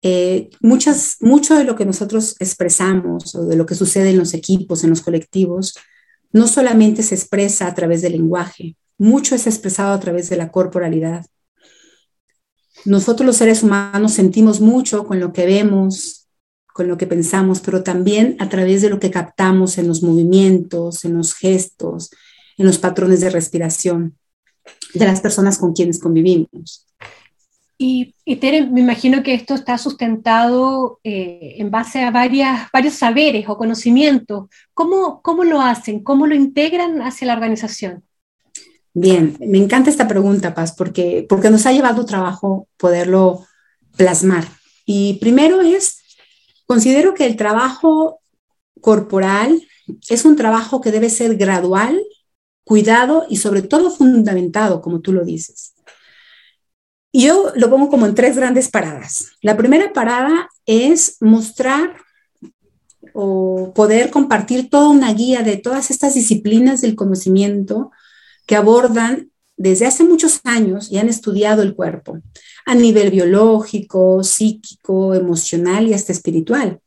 Eh, 0.03 0.49
muchas, 0.63 1.19
mucho 1.21 1.57
de 1.57 1.65
lo 1.65 1.77
que 1.77 1.85
nosotros 1.85 2.35
expresamos 2.39 3.35
o 3.35 3.45
de 3.45 3.57
lo 3.57 3.67
que 3.67 3.75
sucede 3.75 4.11
en 4.11 4.19
los 4.19 4.33
equipos, 4.33 4.83
en 4.83 4.91
los 4.91 5.03
colectivos, 5.03 5.75
no 6.33 6.47
solamente 6.47 7.03
se 7.03 7.15
expresa 7.15 7.67
a 7.67 7.75
través 7.75 8.01
del 8.01 8.13
lenguaje, 8.13 8.77
mucho 8.97 9.35
es 9.35 9.47
expresado 9.47 9.93
a 9.93 10.01
través 10.01 10.29
de 10.31 10.37
la 10.37 10.51
corporalidad. 10.51 11.27
Nosotros 12.85 13.27
los 13.27 13.37
seres 13.37 13.63
humanos 13.63 14.13
sentimos 14.13 14.61
mucho 14.61 15.07
con 15.07 15.21
lo 15.21 15.33
que 15.33 15.47
vemos, 15.47 16.29
con 16.73 16.89
lo 16.89 16.97
que 16.97 17.07
pensamos, 17.07 17.61
pero 17.61 17.83
también 17.83 18.37
a 18.39 18.49
través 18.49 18.83
de 18.83 18.91
lo 18.91 18.99
que 19.01 19.11
captamos 19.11 19.77
en 19.79 19.89
los 19.89 20.03
movimientos, 20.03 21.05
en 21.05 21.17
los 21.17 21.35
gestos, 21.35 22.11
en 22.57 22.67
los 22.67 22.79
patrones 22.79 23.21
de 23.21 23.31
respiración 23.31 24.17
de 24.95 25.05
las 25.05 25.21
personas 25.21 25.59
con 25.59 25.73
quienes 25.73 25.99
convivimos. 25.99 26.87
Y, 27.83 28.15
Tere, 28.37 28.67
me 28.67 28.81
imagino 28.81 29.23
que 29.23 29.33
esto 29.33 29.55
está 29.55 29.79
sustentado 29.79 31.01
eh, 31.03 31.55
en 31.57 31.71
base 31.71 32.03
a 32.03 32.11
varias, 32.11 32.71
varios 32.73 32.93
saberes 32.93 33.49
o 33.49 33.57
conocimientos. 33.57 34.51
¿Cómo, 34.75 35.23
¿Cómo 35.23 35.45
lo 35.45 35.63
hacen? 35.63 36.05
¿Cómo 36.05 36.27
lo 36.27 36.35
integran 36.35 37.01
hacia 37.01 37.29
la 37.29 37.33
organización? 37.33 38.05
Bien, 38.93 39.37
me 39.41 39.59
encanta 39.59 39.89
esta 39.89 40.09
pregunta, 40.09 40.55
Paz, 40.55 40.75
porque, 40.77 41.25
porque 41.29 41.51
nos 41.51 41.65
ha 41.67 41.73
llevado 41.73 42.05
trabajo 42.05 42.69
poderlo 42.77 43.47
plasmar. 43.97 44.45
Y 44.85 45.15
primero 45.15 45.61
es, 45.61 46.03
considero 46.67 47.15
que 47.15 47.27
el 47.27 47.37
trabajo 47.37 48.21
corporal 48.81 49.63
es 50.09 50.25
un 50.25 50.37
trabajo 50.37 50.81
que 50.81 50.91
debe 50.91 51.11
ser 51.11 51.37
gradual, 51.37 52.01
cuidado 52.65 53.27
y 53.29 53.37
sobre 53.37 53.63
todo 53.63 53.91
fundamentado, 53.91 54.81
como 54.81 55.01
tú 55.01 55.13
lo 55.13 55.25
dices. 55.25 55.75
Y 57.13 57.27
yo 57.27 57.53
lo 57.57 57.71
pongo 57.71 57.89
como 57.89 58.07
en 58.07 58.15
tres 58.15 58.37
grandes 58.37 58.69
paradas. 58.69 59.33
La 59.43 59.57
primera 59.57 59.93
parada 59.93 60.49
es 60.67 61.17
mostrar 61.21 61.97
o 63.13 63.73
poder 63.75 64.11
compartir 64.11 64.71
toda 64.71 64.89
una 64.89 65.13
guía 65.13 65.43
de 65.43 65.57
todas 65.57 65.91
estas 65.91 66.15
disciplinas 66.15 66.81
del 66.81 66.95
conocimiento 66.95 67.91
que 68.51 68.57
abordan 68.57 69.31
desde 69.57 69.87
hace 69.87 70.03
muchos 70.03 70.41
años 70.43 70.91
y 70.91 70.99
han 70.99 71.09
estudiado 71.09 71.63
el 71.63 71.77
cuerpo 71.77 72.19
a 72.67 72.75
nivel 72.75 73.13
biológico, 73.13 74.25
psíquico, 74.25 75.15
emocional 75.15 75.87
y 75.87 75.95
hasta 75.95 76.11
espiritual. 76.11 76.81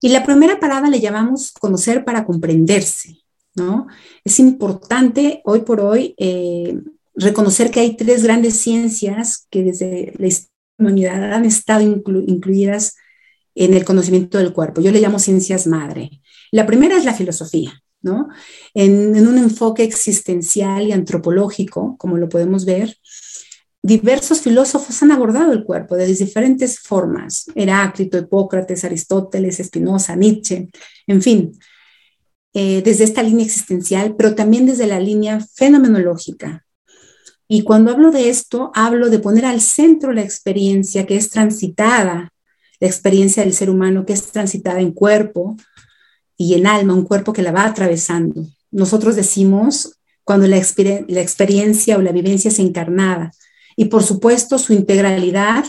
Y 0.00 0.08
la 0.08 0.24
primera 0.24 0.58
parada 0.58 0.90
le 0.90 0.98
llamamos 0.98 1.52
conocer 1.52 2.04
para 2.04 2.24
comprenderse, 2.24 3.18
¿no? 3.54 3.86
Es 4.24 4.40
importante 4.40 5.42
hoy 5.44 5.60
por 5.60 5.80
hoy 5.80 6.16
eh, 6.18 6.76
reconocer 7.14 7.70
que 7.70 7.78
hay 7.78 7.96
tres 7.96 8.24
grandes 8.24 8.56
ciencias 8.56 9.46
que 9.50 9.62
desde 9.62 10.12
la 10.18 10.28
humanidad 10.76 11.34
han 11.34 11.44
estado 11.44 11.82
incluidas 11.82 12.96
en 13.54 13.74
el 13.74 13.84
conocimiento 13.84 14.38
del 14.38 14.52
cuerpo. 14.52 14.80
Yo 14.80 14.90
le 14.90 15.00
llamo 15.00 15.20
ciencias 15.20 15.68
madre. 15.68 16.20
La 16.50 16.66
primera 16.66 16.96
es 16.96 17.04
la 17.04 17.14
filosofía, 17.14 17.80
¿no? 18.02 18.28
En, 18.74 19.26
un 19.26 19.38
enfoque 19.38 19.82
existencial 19.82 20.86
y 20.86 20.92
antropológico, 20.92 21.96
como 21.98 22.16
lo 22.16 22.28
podemos 22.28 22.64
ver, 22.64 22.96
diversos 23.82 24.40
filósofos 24.40 25.02
han 25.02 25.12
abordado 25.12 25.52
el 25.52 25.64
cuerpo 25.64 25.96
de 25.96 26.06
diferentes 26.06 26.80
formas. 26.80 27.46
Heráclito, 27.54 28.18
Hipócrates, 28.18 28.84
Aristóteles, 28.84 29.58
Spinoza, 29.58 30.16
Nietzsche, 30.16 30.68
en 31.06 31.22
fin, 31.22 31.58
eh, 32.54 32.82
desde 32.82 33.04
esta 33.04 33.22
línea 33.22 33.46
existencial, 33.46 34.16
pero 34.16 34.34
también 34.34 34.66
desde 34.66 34.86
la 34.86 35.00
línea 35.00 35.40
fenomenológica, 35.54 36.64
y 37.50 37.62
cuando 37.62 37.90
hablo 37.90 38.10
de 38.10 38.28
esto, 38.28 38.70
hablo 38.74 39.08
de 39.08 39.20
poner 39.20 39.46
al 39.46 39.62
centro 39.62 40.12
la 40.12 40.20
experiencia 40.20 41.06
que 41.06 41.16
es 41.16 41.30
transitada, 41.30 42.30
la 42.78 42.86
experiencia 42.86 43.42
del 43.42 43.54
ser 43.54 43.70
humano 43.70 44.04
que 44.04 44.12
es 44.12 44.26
transitada 44.26 44.80
en 44.80 44.92
cuerpo 44.92 45.56
y 46.38 46.54
en 46.54 46.66
alma, 46.66 46.94
un 46.94 47.04
cuerpo 47.04 47.34
que 47.34 47.42
la 47.42 47.52
va 47.52 47.66
atravesando. 47.66 48.46
Nosotros 48.70 49.16
decimos 49.16 49.98
cuando 50.24 50.46
la, 50.46 50.56
experiencia 50.56 51.98
o 51.98 52.02
la 52.02 52.12
vivencia 52.12 52.48
es 52.48 52.58
encarnada. 52.58 53.32
Y 53.76 53.86
por 53.86 54.02
supuesto 54.02 54.58
su 54.58 54.72
integralidad 54.72 55.64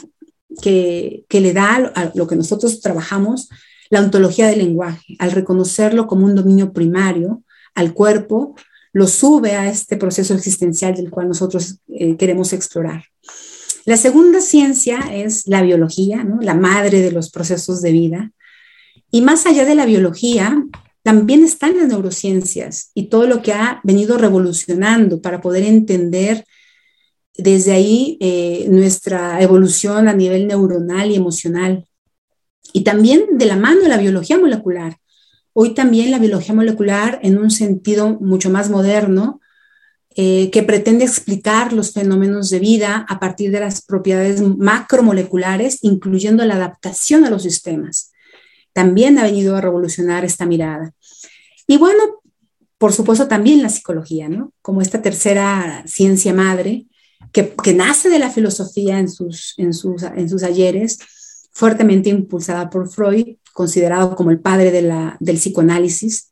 que, 0.62 1.26
que 1.28 1.42
le 1.42 1.54
da 1.54 1.92
a 1.96 2.12
lo 2.14 2.28
que 2.28 2.36
nosotros 2.36 2.80
trabajamos, 2.82 3.50
la 3.90 4.02
ontología 4.02 4.48
del 4.48 4.60
lenguaje, 4.60 5.16
al 5.18 5.32
reconocerlo 5.32 6.08
como 6.08 6.26
un 6.26 6.36
dominio 6.36 6.72
primario 6.72 7.44
al 7.74 7.94
cuerpo, 7.94 8.56
lo 8.94 9.08
sube 9.08 9.56
a 9.56 9.70
este 9.70 9.98
proceso 9.98 10.34
existencial 10.34 10.96
del 10.96 11.10
cual 11.10 11.28
nosotros 11.28 11.80
eh, 11.88 12.16
queremos 12.18 12.54
explorar. 12.54 13.06
La 13.86 13.98
segunda 13.98 14.42
ciencia 14.42 15.00
es 15.12 15.48
la 15.48 15.62
biología, 15.62 16.24
la 16.42 16.54
madre 16.54 17.02
de 17.02 17.12
los 17.12 17.32
procesos 17.32 17.82
de 17.82 17.92
vida. 17.92 18.32
Y 19.12 19.22
más 19.22 19.46
allá 19.46 19.66
de 19.66 19.76
la 19.76 19.86
biología, 19.86 20.64
también 21.04 21.44
están 21.44 21.78
las 21.78 21.88
neurociencias 21.88 22.92
y 22.94 23.08
todo 23.08 23.26
lo 23.26 23.42
que 23.42 23.54
ha 23.54 23.82
venido 23.84 24.18
revolucionando 24.18 25.22
para 25.22 25.42
poder 25.42 25.64
entender 25.64 26.46
desde 27.38 27.72
ahí 27.72 28.18
eh, 28.20 28.68
nuestra 28.70 29.42
evolución 29.42 30.08
a 30.08 30.14
nivel 30.14 30.48
neuronal 30.48 31.12
y 31.12 31.16
emocional. 31.16 31.86
Y 32.74 32.84
también 32.84 33.26
de 33.38 33.46
la 33.46 33.56
mano 33.56 33.82
de 33.82 33.90
la 33.90 33.98
biología 33.98 34.38
molecular, 34.38 34.98
Hoy 35.62 35.74
también 35.74 36.12
la 36.12 36.20
biología 36.20 36.56
molecular, 36.56 37.20
en 37.22 37.38
un 37.38 37.52
sentido 37.52 38.18
mucho 38.22 38.50
más 38.50 38.70
moderno, 38.70 39.42
eh, 40.16 40.50
que 40.52 40.64
pretende 40.64 41.04
explicar 41.04 41.74
los 41.74 41.92
fenómenos 41.92 42.50
de 42.50 42.60
vida 42.60 43.06
a 43.10 43.20
partir 43.20 43.52
de 43.52 43.60
las 43.60 43.82
propiedades 43.82 44.42
macromoleculares, 44.42 45.80
incluyendo 45.82 46.46
la 46.46 46.56
adaptación 46.56 47.26
a 47.26 47.30
los 47.30 47.44
sistemas. 47.44 48.09
También 48.74 49.18
ha 49.18 49.24
venido 49.24 49.56
a 49.56 49.62
revolucionar 49.62 50.26
esta 50.26 50.46
mirada. 50.46 50.94
Y 51.68 51.78
bueno, 51.78 52.22
por 52.78 52.94
supuesto 52.94 53.28
también 53.28 53.62
la 53.62 53.70
psicología, 53.70 54.30
¿no? 54.30 54.54
Como 54.62 54.82
esta 54.82 55.02
tercera 55.02 55.84
ciencia 55.86 56.34
madre 56.34 56.88
que, 57.32 57.54
que 57.62 57.74
nace 57.74 58.10
de 58.10 58.20
la 58.20 58.30
filosofía 58.30 59.00
en 59.00 59.10
sus, 59.10 59.54
en 59.58 59.74
sus, 59.74 60.04
en 60.04 60.30
sus 60.30 60.44
ayeres, 60.44 61.00
fuertemente 61.52 62.10
impulsada 62.10 62.70
por 62.70 62.90
Freud, 62.90 63.36
considerado 63.54 64.16
como 64.16 64.32
el 64.32 64.40
padre 64.40 64.72
del 64.72 65.36
psicoanálisis, 65.36 66.30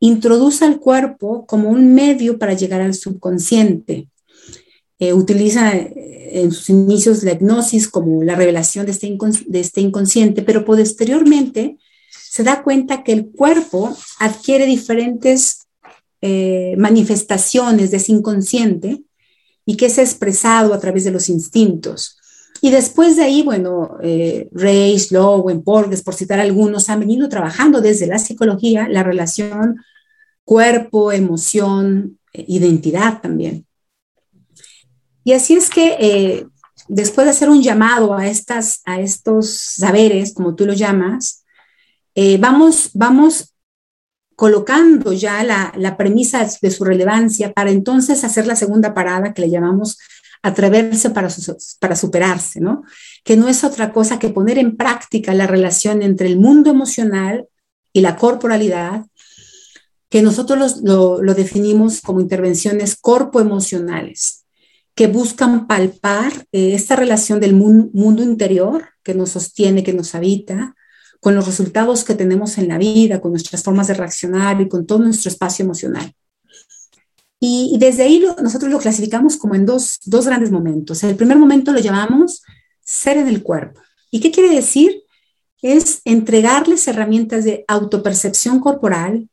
introduce 0.00 0.64
al 0.64 0.78
cuerpo 0.78 1.46
como 1.46 1.70
un 1.70 1.94
medio 1.94 2.38
para 2.38 2.52
llegar 2.52 2.82
al 2.82 2.92
subconsciente. 2.92 4.08
Eh, 4.98 5.12
utiliza 5.12 5.76
eh, 5.76 6.40
en 6.40 6.52
sus 6.52 6.70
inicios 6.70 7.22
la 7.22 7.32
hipnosis 7.32 7.88
como 7.88 8.22
la 8.22 8.34
revelación 8.34 8.86
de 8.86 8.92
este, 8.92 9.16
de 9.46 9.60
este 9.60 9.80
inconsciente, 9.82 10.42
pero 10.42 10.64
posteriormente 10.64 11.76
se 12.10 12.42
da 12.42 12.62
cuenta 12.62 13.04
que 13.04 13.12
el 13.12 13.26
cuerpo 13.30 13.96
adquiere 14.18 14.66
diferentes 14.66 15.66
eh, 16.22 16.74
manifestaciones 16.78 17.90
de 17.90 17.98
ese 17.98 18.12
inconsciente 18.12 19.02
y 19.66 19.76
que 19.76 19.86
es 19.86 19.98
expresado 19.98 20.72
a 20.72 20.80
través 20.80 21.04
de 21.04 21.10
los 21.10 21.28
instintos. 21.28 22.18
Y 22.62 22.70
después 22.70 23.16
de 23.16 23.24
ahí, 23.24 23.42
bueno, 23.42 23.98
eh, 24.02 24.48
Reis, 24.52 25.12
Lowen, 25.12 25.62
Borges, 25.62 26.02
por 26.02 26.14
citar 26.14 26.40
algunos, 26.40 26.88
han 26.88 27.00
venido 27.00 27.28
trabajando 27.28 27.82
desde 27.82 28.06
la 28.06 28.18
psicología 28.18 28.88
la 28.88 29.02
relación 29.02 29.76
cuerpo, 30.44 31.12
emoción, 31.12 32.18
identidad 32.32 33.20
también. 33.20 33.65
Y 35.26 35.32
así 35.32 35.54
es 35.54 35.68
que 35.70 35.96
eh, 35.98 36.46
después 36.86 37.24
de 37.24 37.32
hacer 37.32 37.50
un 37.50 37.60
llamado 37.60 38.14
a, 38.14 38.28
estas, 38.28 38.80
a 38.84 39.00
estos 39.00 39.50
saberes, 39.50 40.32
como 40.32 40.54
tú 40.54 40.66
lo 40.66 40.72
llamas, 40.72 41.44
eh, 42.14 42.38
vamos, 42.38 42.90
vamos 42.94 43.52
colocando 44.36 45.12
ya 45.12 45.42
la, 45.42 45.72
la 45.76 45.96
premisa 45.96 46.46
de 46.62 46.70
su 46.70 46.84
relevancia 46.84 47.52
para 47.52 47.72
entonces 47.72 48.22
hacer 48.22 48.46
la 48.46 48.54
segunda 48.54 48.94
parada 48.94 49.34
que 49.34 49.42
le 49.42 49.50
llamamos 49.50 49.98
atreverse 50.42 51.10
para, 51.10 51.28
para 51.80 51.96
superarse, 51.96 52.60
¿no? 52.60 52.84
Que 53.24 53.36
no 53.36 53.48
es 53.48 53.64
otra 53.64 53.92
cosa 53.92 54.20
que 54.20 54.28
poner 54.28 54.58
en 54.58 54.76
práctica 54.76 55.34
la 55.34 55.48
relación 55.48 56.02
entre 56.02 56.28
el 56.28 56.38
mundo 56.38 56.70
emocional 56.70 57.48
y 57.92 58.00
la 58.00 58.14
corporalidad, 58.14 59.06
que 60.08 60.22
nosotros 60.22 60.82
lo, 60.84 61.18
definimos 61.18 62.00
como 62.00 62.20
intervenciones 62.20 62.94
corpoemocionales, 62.94 64.45
que 64.96 65.06
buscan 65.08 65.66
palpar 65.66 66.32
eh, 66.52 66.74
esta 66.74 66.96
relación 66.96 67.38
del 67.38 67.54
mundo 67.54 68.22
interior 68.22 68.88
que 69.04 69.14
nos 69.14 69.30
sostiene, 69.30 69.84
que 69.84 69.92
nos 69.92 70.14
habita, 70.14 70.74
con 71.20 71.34
los 71.34 71.46
resultados 71.46 72.02
que 72.02 72.14
tenemos 72.14 72.56
en 72.56 72.68
la 72.68 72.78
vida, 72.78 73.20
con 73.20 73.32
nuestras 73.32 73.62
formas 73.62 73.88
de 73.88 73.94
reaccionar 73.94 74.58
y 74.60 74.68
con 74.68 74.86
todo 74.86 75.00
nuestro 75.00 75.30
espacio 75.30 75.64
emocional. 75.64 76.14
Y, 77.38 77.76
desde 77.78 78.04
ahí 78.04 78.24
nosotros 78.42 78.72
lo 78.72 78.78
clasificamos 78.78 79.36
como 79.36 79.54
en 79.54 79.66
dos, 79.66 80.00
dos 80.06 80.26
grandes 80.26 80.50
momentos. 80.50 81.04
El 81.04 81.14
primer 81.14 81.36
momento 81.36 81.72
lo 81.72 81.78
llamamos 81.78 82.42
ser 82.80 83.18
en 83.18 83.28
el 83.28 83.42
cuerpo. 83.42 83.82
¿Y 84.10 84.20
qué 84.20 84.30
quiere 84.30 84.54
decir? 84.54 85.02
Es 85.60 86.00
entregarles 86.06 86.88
herramientas 86.88 87.44
de 87.44 87.66
autopercepción 87.68 88.60
corporal 88.60 89.28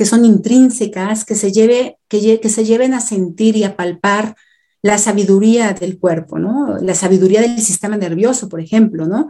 que 0.00 0.06
son 0.06 0.24
intrínsecas, 0.24 1.26
que 1.26 1.34
se, 1.34 1.52
lleve, 1.52 1.98
que, 2.08 2.40
que 2.40 2.48
se 2.48 2.64
lleven 2.64 2.94
a 2.94 3.02
sentir 3.02 3.54
y 3.54 3.64
a 3.64 3.76
palpar 3.76 4.34
la 4.80 4.96
sabiduría 4.96 5.74
del 5.74 5.98
cuerpo, 5.98 6.38
¿no? 6.38 6.78
La 6.78 6.94
sabiduría 6.94 7.42
del 7.42 7.60
sistema 7.60 7.98
nervioso, 7.98 8.48
por 8.48 8.60
ejemplo, 8.60 9.06
¿no? 9.06 9.28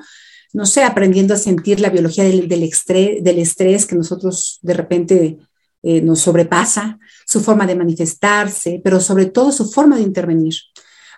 No 0.52 0.66
sé, 0.66 0.84
aprendiendo 0.84 1.34
a 1.34 1.38
sentir 1.38 1.80
la 1.80 1.90
biología 1.90 2.22
del, 2.22 2.46
del, 2.46 2.62
estrés, 2.62 3.20
del 3.24 3.40
estrés 3.40 3.84
que 3.84 3.96
nosotros 3.96 4.60
de 4.62 4.74
repente 4.74 5.38
eh, 5.82 6.02
nos 6.02 6.20
sobrepasa, 6.20 7.00
su 7.26 7.40
forma 7.40 7.66
de 7.66 7.74
manifestarse, 7.74 8.80
pero 8.84 9.00
sobre 9.00 9.26
todo 9.26 9.50
su 9.50 9.68
forma 9.68 9.96
de 9.96 10.02
intervenir, 10.02 10.54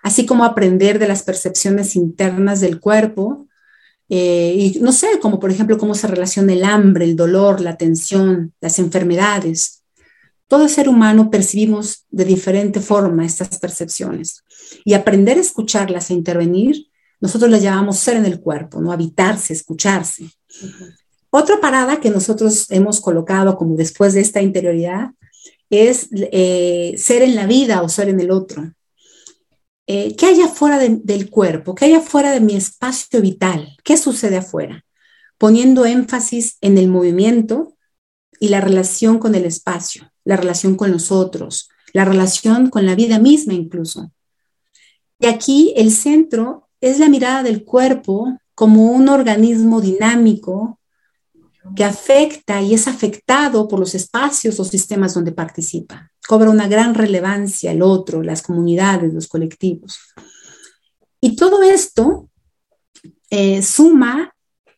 así 0.02 0.24
como 0.24 0.46
aprender 0.46 0.98
de 0.98 1.08
las 1.08 1.24
percepciones 1.24 1.94
internas 1.94 2.62
del 2.62 2.80
cuerpo. 2.80 3.48
Eh, 4.14 4.74
y 4.74 4.80
no 4.80 4.92
sé, 4.92 5.18
como 5.22 5.40
por 5.40 5.50
ejemplo 5.50 5.78
cómo 5.78 5.94
se 5.94 6.06
relaciona 6.06 6.52
el 6.52 6.64
hambre, 6.64 7.06
el 7.06 7.16
dolor, 7.16 7.62
la 7.62 7.78
tensión, 7.78 8.52
las 8.60 8.78
enfermedades. 8.78 9.84
Todo 10.48 10.68
ser 10.68 10.86
humano 10.86 11.30
percibimos 11.30 12.04
de 12.10 12.26
diferente 12.26 12.80
forma 12.80 13.24
estas 13.24 13.58
percepciones 13.58 14.44
y 14.84 14.92
aprender 14.92 15.38
a 15.38 15.40
escucharlas 15.40 16.10
e 16.10 16.12
intervenir, 16.12 16.88
nosotros 17.22 17.50
las 17.50 17.62
llamamos 17.62 17.96
ser 18.00 18.18
en 18.18 18.26
el 18.26 18.38
cuerpo, 18.38 18.82
no 18.82 18.92
habitarse, 18.92 19.54
escucharse. 19.54 20.28
Otra 21.30 21.58
parada 21.58 21.98
que 21.98 22.10
nosotros 22.10 22.70
hemos 22.70 23.00
colocado 23.00 23.56
como 23.56 23.76
después 23.76 24.12
de 24.12 24.20
esta 24.20 24.42
interioridad 24.42 25.12
es 25.70 26.10
eh, 26.12 26.96
ser 26.98 27.22
en 27.22 27.34
la 27.34 27.46
vida 27.46 27.80
o 27.80 27.88
ser 27.88 28.10
en 28.10 28.20
el 28.20 28.30
otro. 28.30 28.74
Eh, 29.86 30.14
¿Qué 30.16 30.26
hay 30.26 30.40
afuera 30.40 30.78
del 30.78 31.30
cuerpo? 31.30 31.74
¿Qué 31.74 31.86
hay 31.86 31.94
afuera 31.94 32.30
de 32.30 32.40
mi 32.40 32.54
espacio 32.54 33.20
vital? 33.20 33.76
¿Qué 33.82 33.96
sucede 33.96 34.36
afuera? 34.36 34.84
Poniendo 35.38 35.84
énfasis 35.86 36.56
en 36.60 36.78
el 36.78 36.88
movimiento 36.88 37.76
y 38.38 38.48
la 38.48 38.60
relación 38.60 39.18
con 39.18 39.34
el 39.34 39.44
espacio, 39.44 40.12
la 40.24 40.36
relación 40.36 40.76
con 40.76 40.92
los 40.92 41.10
otros, 41.10 41.68
la 41.92 42.04
relación 42.04 42.70
con 42.70 42.86
la 42.86 42.94
vida 42.94 43.18
misma 43.18 43.54
incluso. 43.54 44.12
Y 45.18 45.26
aquí 45.26 45.72
el 45.76 45.92
centro 45.92 46.68
es 46.80 46.98
la 46.98 47.08
mirada 47.08 47.42
del 47.42 47.64
cuerpo 47.64 48.38
como 48.54 48.92
un 48.92 49.08
organismo 49.08 49.80
dinámico 49.80 50.78
que 51.76 51.84
afecta 51.84 52.60
y 52.60 52.74
es 52.74 52.88
afectado 52.88 53.68
por 53.68 53.78
los 53.78 53.94
espacios 53.94 54.58
o 54.60 54.64
sistemas 54.64 55.14
donde 55.14 55.32
participa. 55.32 56.11
Cobra 56.26 56.50
una 56.50 56.68
gran 56.68 56.94
relevancia 56.94 57.72
el 57.72 57.82
otro, 57.82 58.22
las 58.22 58.42
comunidades, 58.42 59.12
los 59.12 59.28
colectivos. 59.28 59.98
Y 61.20 61.36
todo 61.36 61.62
esto 61.62 62.28
eh, 63.30 63.62
suma 63.62 64.34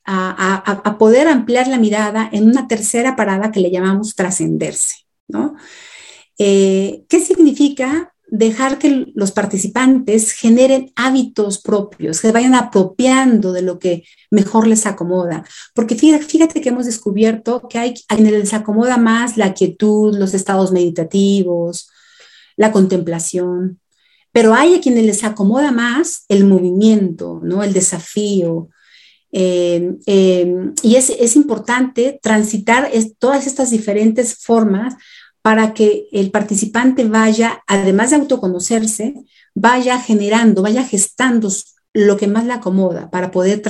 a, 0.07 0.97
poder 0.99 1.29
ampliar 1.29 1.67
la 1.69 1.79
mirada 1.79 2.29
en 2.33 2.45
una 2.45 2.69
tercera 2.69 3.17
parada 3.17 3.51
que 3.51 3.61
le 3.61 3.71
llamamos 3.71 4.15
trascenderse. 4.15 5.07
¿no? 5.29 5.57
Eh, 6.39 7.05
¿Qué 7.09 7.21
significa 7.21 8.14
dejar 8.37 8.79
que 8.81 9.13
los 9.15 9.31
participantes 9.31 10.33
generen 10.33 10.93
hábitos 10.97 11.63
propios, 11.63 12.21
que 12.21 12.33
vayan 12.33 12.57
apropiando 12.57 13.53
de 13.53 13.63
lo 13.63 13.79
que 13.79 14.03
mejor 14.31 14.67
les 14.67 14.87
acomoda. 14.87 15.45
Porque 15.73 15.95
fíjate, 15.95 16.61
que 16.61 16.69
hemos 16.69 16.87
descubierto 16.87 17.69
que 17.69 17.79
hay 17.79 17.95
a 18.09 18.17
quienes 18.17 18.33
les 18.33 18.53
acomoda 18.53 18.97
más 18.97 19.37
la 19.37 19.55
quietud, 19.55 20.17
los 20.19 20.35
estados 20.35 20.73
meditativos, 20.73 21.89
la 22.57 22.73
contemplación, 22.73 23.79
pero 24.33 24.53
hay 24.53 24.75
a 24.75 24.81
quienes 24.81 25.07
les 25.07 25.23
acomoda 25.23 25.71
más 25.71 26.25
el 26.29 26.45
movimiento, 26.45 27.41
¿no? 27.45 27.63
el 27.63 27.73
desafío. 27.73 28.69
Eh, 29.31 29.95
eh, 30.07 30.73
y 30.83 30.97
es, 30.97 31.11
es, 31.11 31.37
importante 31.37 32.19
transitar 32.21 32.91
todas 33.19 33.47
estas 33.47 33.71
diferentes 33.71 34.37
formas 34.39 34.95
para 35.45 35.75
que 35.75 36.09
el 36.11 36.31
participante 36.31 37.05
vaya, 37.05 37.63
además 37.67 38.09
de 38.09 38.17
autoconocerse, 38.17 39.15
vaya 39.55 40.01
generando, 40.01 40.63
vaya 40.63 40.83
gestando 40.83 41.51
lo 41.93 42.17
que 42.17 42.29
más 42.29 42.47
le 42.47 42.55
acomoda 42.55 43.11
para 43.11 43.31
poder 43.31 43.61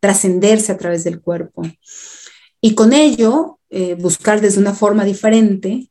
trascenderse 0.00 0.72
a 0.72 0.76
través 0.76 1.04
del 1.04 1.20
cuerpo. 1.20 1.62
Y 2.60 2.74
con 2.74 2.92
ello, 2.92 3.60
eh, 3.70 3.94
buscar 3.94 4.40
desde 4.40 4.58
una 4.58 4.74
forma 4.74 5.04
diferente 5.04 5.88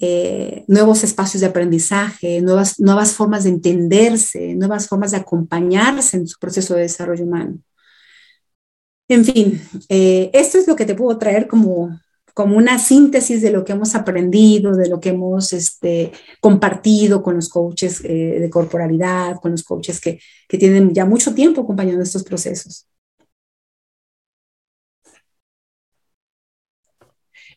eh, 0.00 0.62
nuevos 0.68 1.02
espacios 1.02 1.40
de 1.40 1.48
aprendizaje, 1.48 2.40
nuevas, 2.40 3.14
formas 3.14 3.42
de 3.42 3.50
entenderse, 3.50 4.54
nuevas 4.54 4.86
formas 4.86 5.10
de 5.10 5.16
acompañarse 5.16 6.18
en 6.18 6.28
su 6.28 6.38
proceso 6.38 6.74
de 6.74 6.82
desarrollo 6.82 7.24
humano. 7.24 7.58
En 9.08 9.24
fin, 9.24 9.60
eh, 9.88 10.30
esto 10.32 10.58
es 10.58 10.68
lo 10.68 10.76
que 10.76 10.86
te 10.86 10.94
puedo 10.94 11.18
traer 11.18 11.48
como, 11.48 11.98
como 12.36 12.58
una 12.58 12.78
síntesis 12.78 13.40
de 13.40 13.50
lo 13.50 13.64
que 13.64 13.72
hemos 13.72 13.94
aprendido, 13.94 14.76
de 14.76 14.90
lo 14.90 15.00
que 15.00 15.08
hemos 15.08 15.54
este, 15.54 16.12
compartido 16.38 17.22
con 17.22 17.36
los 17.36 17.48
coaches 17.48 18.04
eh, 18.04 18.38
de 18.38 18.50
corporalidad, 18.50 19.40
con 19.40 19.52
los 19.52 19.64
coaches 19.64 19.98
que, 19.98 20.20
que 20.46 20.58
tienen 20.58 20.92
ya 20.92 21.06
mucho 21.06 21.34
tiempo 21.34 21.62
acompañando 21.62 22.02
estos 22.02 22.24
procesos. 22.24 22.86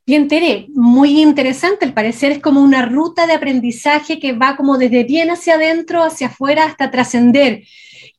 Bien, 0.05 0.29
Tere, 0.29 0.67
muy 0.73 1.21
interesante. 1.21 1.83
Al 1.83 1.93
parecer 1.93 2.31
es 2.31 2.39
como 2.39 2.63
una 2.63 2.85
ruta 2.85 3.27
de 3.27 3.33
aprendizaje 3.33 4.17
que 4.17 4.31
va 4.31 4.55
como 4.55 4.77
desde 4.77 5.03
bien 5.03 5.29
hacia 5.29 5.55
adentro, 5.55 6.03
hacia 6.03 6.27
afuera, 6.27 6.63
hasta 6.63 6.89
trascender. 6.89 7.63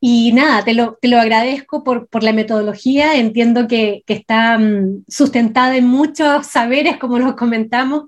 Y 0.03 0.33
nada, 0.33 0.65
te 0.65 0.73
lo, 0.73 0.99
te 1.01 1.09
lo 1.09 1.19
agradezco 1.21 1.85
por, 1.85 2.09
por, 2.09 2.23
la 2.23 2.33
metodología, 2.33 3.17
entiendo 3.17 3.69
que, 3.69 4.03
que, 4.07 4.15
está 4.15 4.59
mm, 4.59 5.05
sustentada 5.07 5.77
en 5.77 5.87
muchos 5.87 6.47
saberes, 6.47 6.97
como 6.97 7.19
nos 7.19 7.35
comentamos, 7.35 8.05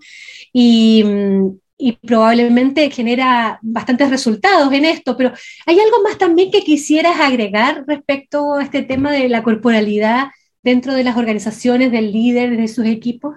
y, 0.54 1.04
mm, 1.04 1.58
y, 1.76 1.92
probablemente 1.92 2.90
genera 2.90 3.58
bastantes 3.60 4.08
resultados 4.08 4.72
en 4.72 4.86
esto, 4.86 5.16
pero 5.18 5.32
¿hay 5.66 5.78
algo 5.78 6.02
más 6.02 6.16
también 6.16 6.50
que 6.50 6.64
quisieras 6.64 7.20
agregar 7.20 7.84
respecto 7.86 8.54
a 8.54 8.62
este 8.62 8.82
tema 8.82 9.12
de 9.12 9.28
la 9.28 9.42
corporalidad 9.42 10.28
dentro 10.62 10.94
de 10.94 11.04
las 11.04 11.18
organizaciones, 11.18 11.92
del 11.92 12.10
líder, 12.10 12.56
de 12.56 12.68
sus 12.68 12.86
equipos? 12.86 13.36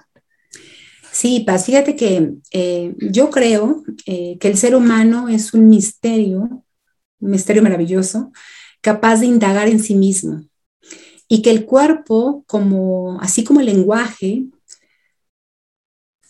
Sí, 1.11 1.43
Paz, 1.45 1.65
fíjate 1.65 1.95
que 1.95 2.33
eh, 2.51 2.93
yo 2.99 3.29
creo 3.29 3.83
eh, 4.05 4.37
que 4.39 4.47
el 4.47 4.57
ser 4.57 4.75
humano 4.75 5.29
es 5.29 5.53
un 5.53 5.69
misterio 5.69 6.64
un 7.19 7.31
misterio 7.31 7.63
maravilloso, 7.63 8.31
capaz 8.81 9.19
de 9.19 9.27
indagar 9.27 9.67
en 9.67 9.79
sí 9.79 9.95
mismo. 9.95 10.45
Y 11.27 11.41
que 11.41 11.51
el 11.51 11.65
cuerpo, 11.65 12.43
como, 12.47 13.19
así 13.19 13.43
como 13.43 13.59
el 13.59 13.65
lenguaje, 13.65 14.45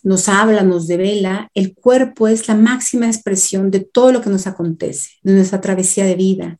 nos 0.03 0.29
habla, 0.29 0.63
nos 0.63 0.87
devela, 0.87 1.49
el 1.53 1.73
cuerpo 1.73 2.27
es 2.27 2.47
la 2.47 2.55
máxima 2.55 3.07
expresión 3.07 3.71
de 3.71 3.79
todo 3.79 4.11
lo 4.11 4.21
que 4.21 4.29
nos 4.29 4.45
acontece, 4.47 5.09
de 5.23 5.33
nuestra 5.33 5.61
travesía 5.61 6.05
de 6.05 6.15
vida. 6.15 6.59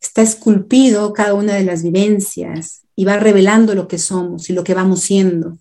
Está 0.00 0.22
esculpido 0.22 1.12
cada 1.12 1.34
una 1.34 1.54
de 1.54 1.64
las 1.64 1.82
vivencias 1.82 2.86
y 2.94 3.06
va 3.06 3.16
revelando 3.18 3.74
lo 3.74 3.88
que 3.88 3.98
somos 3.98 4.50
y 4.50 4.52
lo 4.52 4.62
que 4.62 4.74
vamos 4.74 5.00
siendo. 5.00 5.58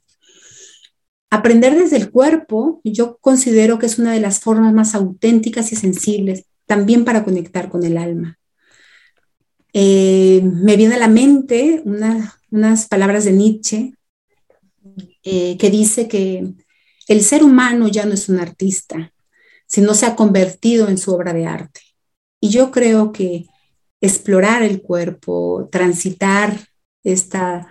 Aprender 1.29 1.75
desde 1.75 1.97
el 1.97 2.11
cuerpo, 2.11 2.81
yo 2.83 3.17
considero 3.19 3.79
que 3.79 3.85
es 3.87 3.97
una 3.97 4.11
de 4.13 4.19
las 4.19 4.41
formas 4.41 4.73
más 4.73 4.93
auténticas 4.93 5.71
y 5.71 5.75
sensibles 5.75 6.45
también 6.65 7.05
para 7.05 7.23
conectar 7.23 7.69
con 7.69 7.83
el 7.83 7.97
alma. 7.97 8.37
Eh, 9.73 10.41
me 10.41 10.77
viene 10.77 10.95
a 10.95 10.99
la 10.99 11.09
mente 11.09 11.83
unas 11.83 12.87
palabras 12.87 13.25
de 13.25 13.33
Nietzsche 13.33 13.93
eh, 15.23 15.57
que 15.57 15.69
dice 15.69 16.07
que 16.07 16.53
el 17.07 17.21
ser 17.21 17.43
humano 17.43 17.87
ya 17.87 18.05
no 18.05 18.13
es 18.13 18.29
un 18.29 18.39
artista, 18.39 19.11
sino 19.67 19.93
se 19.93 20.05
ha 20.05 20.15
convertido 20.15 20.87
en 20.87 20.97
su 20.97 21.13
obra 21.13 21.33
de 21.33 21.45
arte. 21.45 21.81
Y 22.39 22.49
yo 22.49 22.71
creo 22.71 23.11
que 23.11 23.47
explorar 23.99 24.63
el 24.63 24.81
cuerpo, 24.81 25.67
transitar 25.71 26.57
esta, 27.03 27.67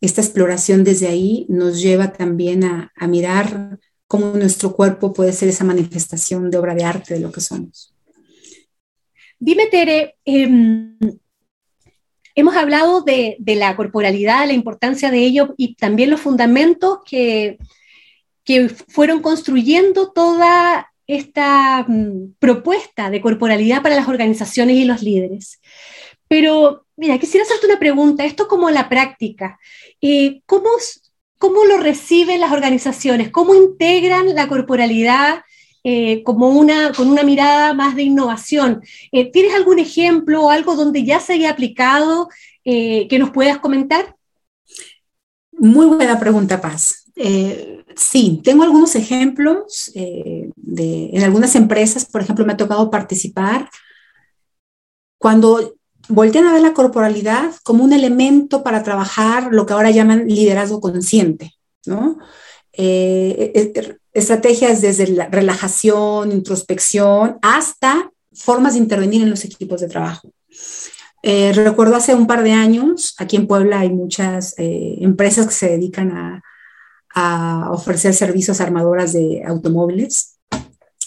esta 0.00 0.20
exploración 0.20 0.84
desde 0.84 1.08
ahí 1.08 1.46
nos 1.48 1.80
lleva 1.80 2.12
también 2.12 2.64
a, 2.64 2.92
a 2.94 3.06
mirar 3.06 3.78
cómo 4.06 4.32
nuestro 4.32 4.74
cuerpo 4.74 5.12
puede 5.12 5.32
ser 5.32 5.48
esa 5.48 5.64
manifestación 5.64 6.50
de 6.50 6.58
obra 6.58 6.74
de 6.74 6.84
arte 6.84 7.14
de 7.14 7.20
lo 7.20 7.32
que 7.32 7.40
somos. 7.40 7.95
Dime, 9.38 9.66
Tere, 9.66 10.16
em, 10.24 10.96
hemos 12.34 12.56
hablado 12.56 13.02
de, 13.02 13.36
la 13.46 13.76
corporalidad, 13.76 14.46
la 14.46 14.52
importancia 14.54 15.10
de 15.10 15.18
ello 15.18 15.54
y 15.56 15.74
también 15.74 16.10
los 16.10 16.20
fundamentos 16.20 16.98
que, 17.04 17.58
fueron 18.88 19.22
construyendo 19.22 20.12
toda 20.12 20.92
esta 21.08 21.84
mm, 21.88 22.34
propuesta 22.38 23.10
de 23.10 23.20
corporalidad 23.20 23.82
para 23.82 23.96
las 23.96 24.08
organizaciones 24.08 24.76
y 24.76 24.84
los 24.84 25.02
líderes. 25.02 25.60
Pero, 26.28 26.86
mira, 26.96 27.18
quisiera 27.18 27.44
hacerte 27.44 27.66
una 27.66 27.80
pregunta, 27.80 28.24
esto 28.24 28.46
como 28.46 28.70
la 28.70 28.88
práctica, 28.88 29.58
eh, 30.00 30.42
¿cómo, 30.46 30.70
¿cómo 31.38 31.64
lo 31.64 31.78
reciben 31.78 32.40
las 32.40 32.52
organizaciones? 32.52 33.30
¿Cómo 33.30 33.54
integran 33.56 34.32
la 34.34 34.46
corporalidad 34.46 35.42
eh, 35.88 36.22
como 36.24 36.48
una, 36.48 36.92
con 36.92 37.08
una 37.08 37.22
mirada 37.22 37.74
más 37.74 37.94
de 37.94 38.02
innovación? 38.02 38.82
Eh, 39.12 39.30
¿Tienes 39.30 39.54
algún 39.54 39.78
ejemplo 39.78 40.42
o 40.42 40.50
algo 40.50 40.74
donde 40.74 41.04
ya 41.04 41.20
se 41.20 41.34
haya 41.34 41.50
aplicado 41.50 42.28
que 42.64 43.16
nos 43.20 43.30
puedas 43.30 43.58
comentar? 43.58 44.16
Muy 45.52 45.86
buena 45.86 46.18
pregunta, 46.18 46.60
Paz. 46.60 47.04
sí, 47.94 48.40
tengo 48.42 48.64
algunos 48.64 48.96
ejemplos 48.96 49.92
de, 49.94 51.10
en 51.12 51.22
algunas 51.22 51.54
empresas, 51.54 52.06
por 52.06 52.22
ejemplo, 52.22 52.44
me 52.44 52.54
ha 52.54 52.56
tocado 52.56 52.90
participar 52.90 53.70
cuando 55.16 55.76
voltean 56.08 56.46
a 56.46 56.52
ver 56.52 56.62
la 56.62 56.74
corporalidad 56.74 57.52
como 57.62 57.84
un 57.84 57.92
elemento 57.92 58.62
para 58.62 58.82
trabajar 58.82 59.52
lo 59.52 59.66
que 59.66 59.72
ahora 59.72 59.90
llaman 59.90 60.26
liderazgo 60.26 60.80
consciente, 60.80 61.54
¿no? 61.84 62.18
Eh, 62.72 63.52
eh, 63.54 63.72
eh, 63.74 63.96
estrategias 64.16 64.80
desde 64.80 65.08
la 65.08 65.28
relajación, 65.28 66.32
introspección, 66.32 67.38
hasta 67.42 68.10
formas 68.32 68.74
de 68.74 68.80
intervenir 68.80 69.22
en 69.22 69.30
los 69.30 69.44
equipos 69.44 69.80
de 69.80 69.88
trabajo. 69.88 70.30
recuerdo 71.22 71.96
hace 71.96 72.14
un 72.14 72.26
par 72.26 72.42
de 72.42 72.52
años, 72.52 73.14
aquí 73.18 73.36
en 73.36 73.46
Puebla 73.46 73.80
hay 73.80 73.90
muchas 73.90 74.54
empresas 74.56 75.46
que 75.46 75.54
se 75.54 75.70
dedican 75.70 76.10
a, 76.12 76.42
a 77.14 77.70
ofrecer 77.70 78.14
servicios 78.14 78.60
armadoras 78.60 79.12
de 79.12 79.42
automóviles. 79.46 80.38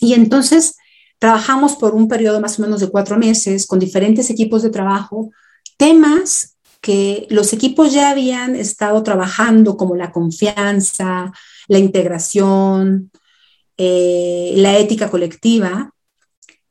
Y 0.01 0.13
entonces 0.13 0.75
Trabajamos 1.19 1.75
por 1.75 1.93
un 1.95 2.07
periodo 2.07 2.39
más 2.39 2.57
o 2.57 2.61
menos 2.61 2.79
de 2.79 2.89
cuatro 2.89 3.17
meses 3.17 3.67
con 3.67 3.77
diferentes 3.77 4.29
equipos 4.29 4.63
de 4.63 4.69
trabajo, 4.69 5.29
temas 5.77 6.57
que 6.81 7.27
los 7.29 7.53
equipos 7.53 7.93
ya 7.93 8.09
habían 8.09 8.55
estado 8.55 9.03
trabajando, 9.03 9.77
como 9.77 9.95
la 9.95 10.11
confianza, 10.11 11.31
la 11.67 11.77
integración, 11.77 13.11
eh, 13.77 14.53
la 14.55 14.77
ética 14.77 15.09
colectiva, 15.09 15.93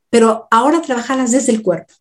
pero 0.09 0.47
ahora 0.51 0.81
trabajarlas 0.81 1.31
desde 1.31 1.51
el 1.51 1.61
cuerpo. 1.61 1.93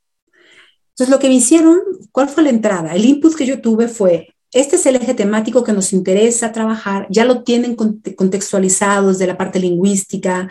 Entonces, 0.91 1.11
lo 1.11 1.19
que 1.19 1.29
me 1.29 1.35
hicieron, 1.35 1.79
¿cuál 2.11 2.29
fue 2.29 2.43
la 2.43 2.51
entrada? 2.51 2.95
El 2.95 3.05
input 3.05 3.35
que 3.35 3.47
yo 3.47 3.61
tuve 3.61 3.89
fue, 3.89 4.35
este 4.53 4.77
es 4.77 4.87
el 4.87 4.97
eje 4.97 5.15
temático 5.15 5.63
que 5.63 5.73
nos 5.73 5.93
interesa 5.93 6.53
trabajar, 6.53 7.07
ya 7.11 7.25
lo 7.25 7.43
tienen 7.45 7.77
contextualizados 7.77 9.19
de 9.19 9.27
la 9.27 9.37
parte 9.37 9.61
lingüística, 9.61 10.49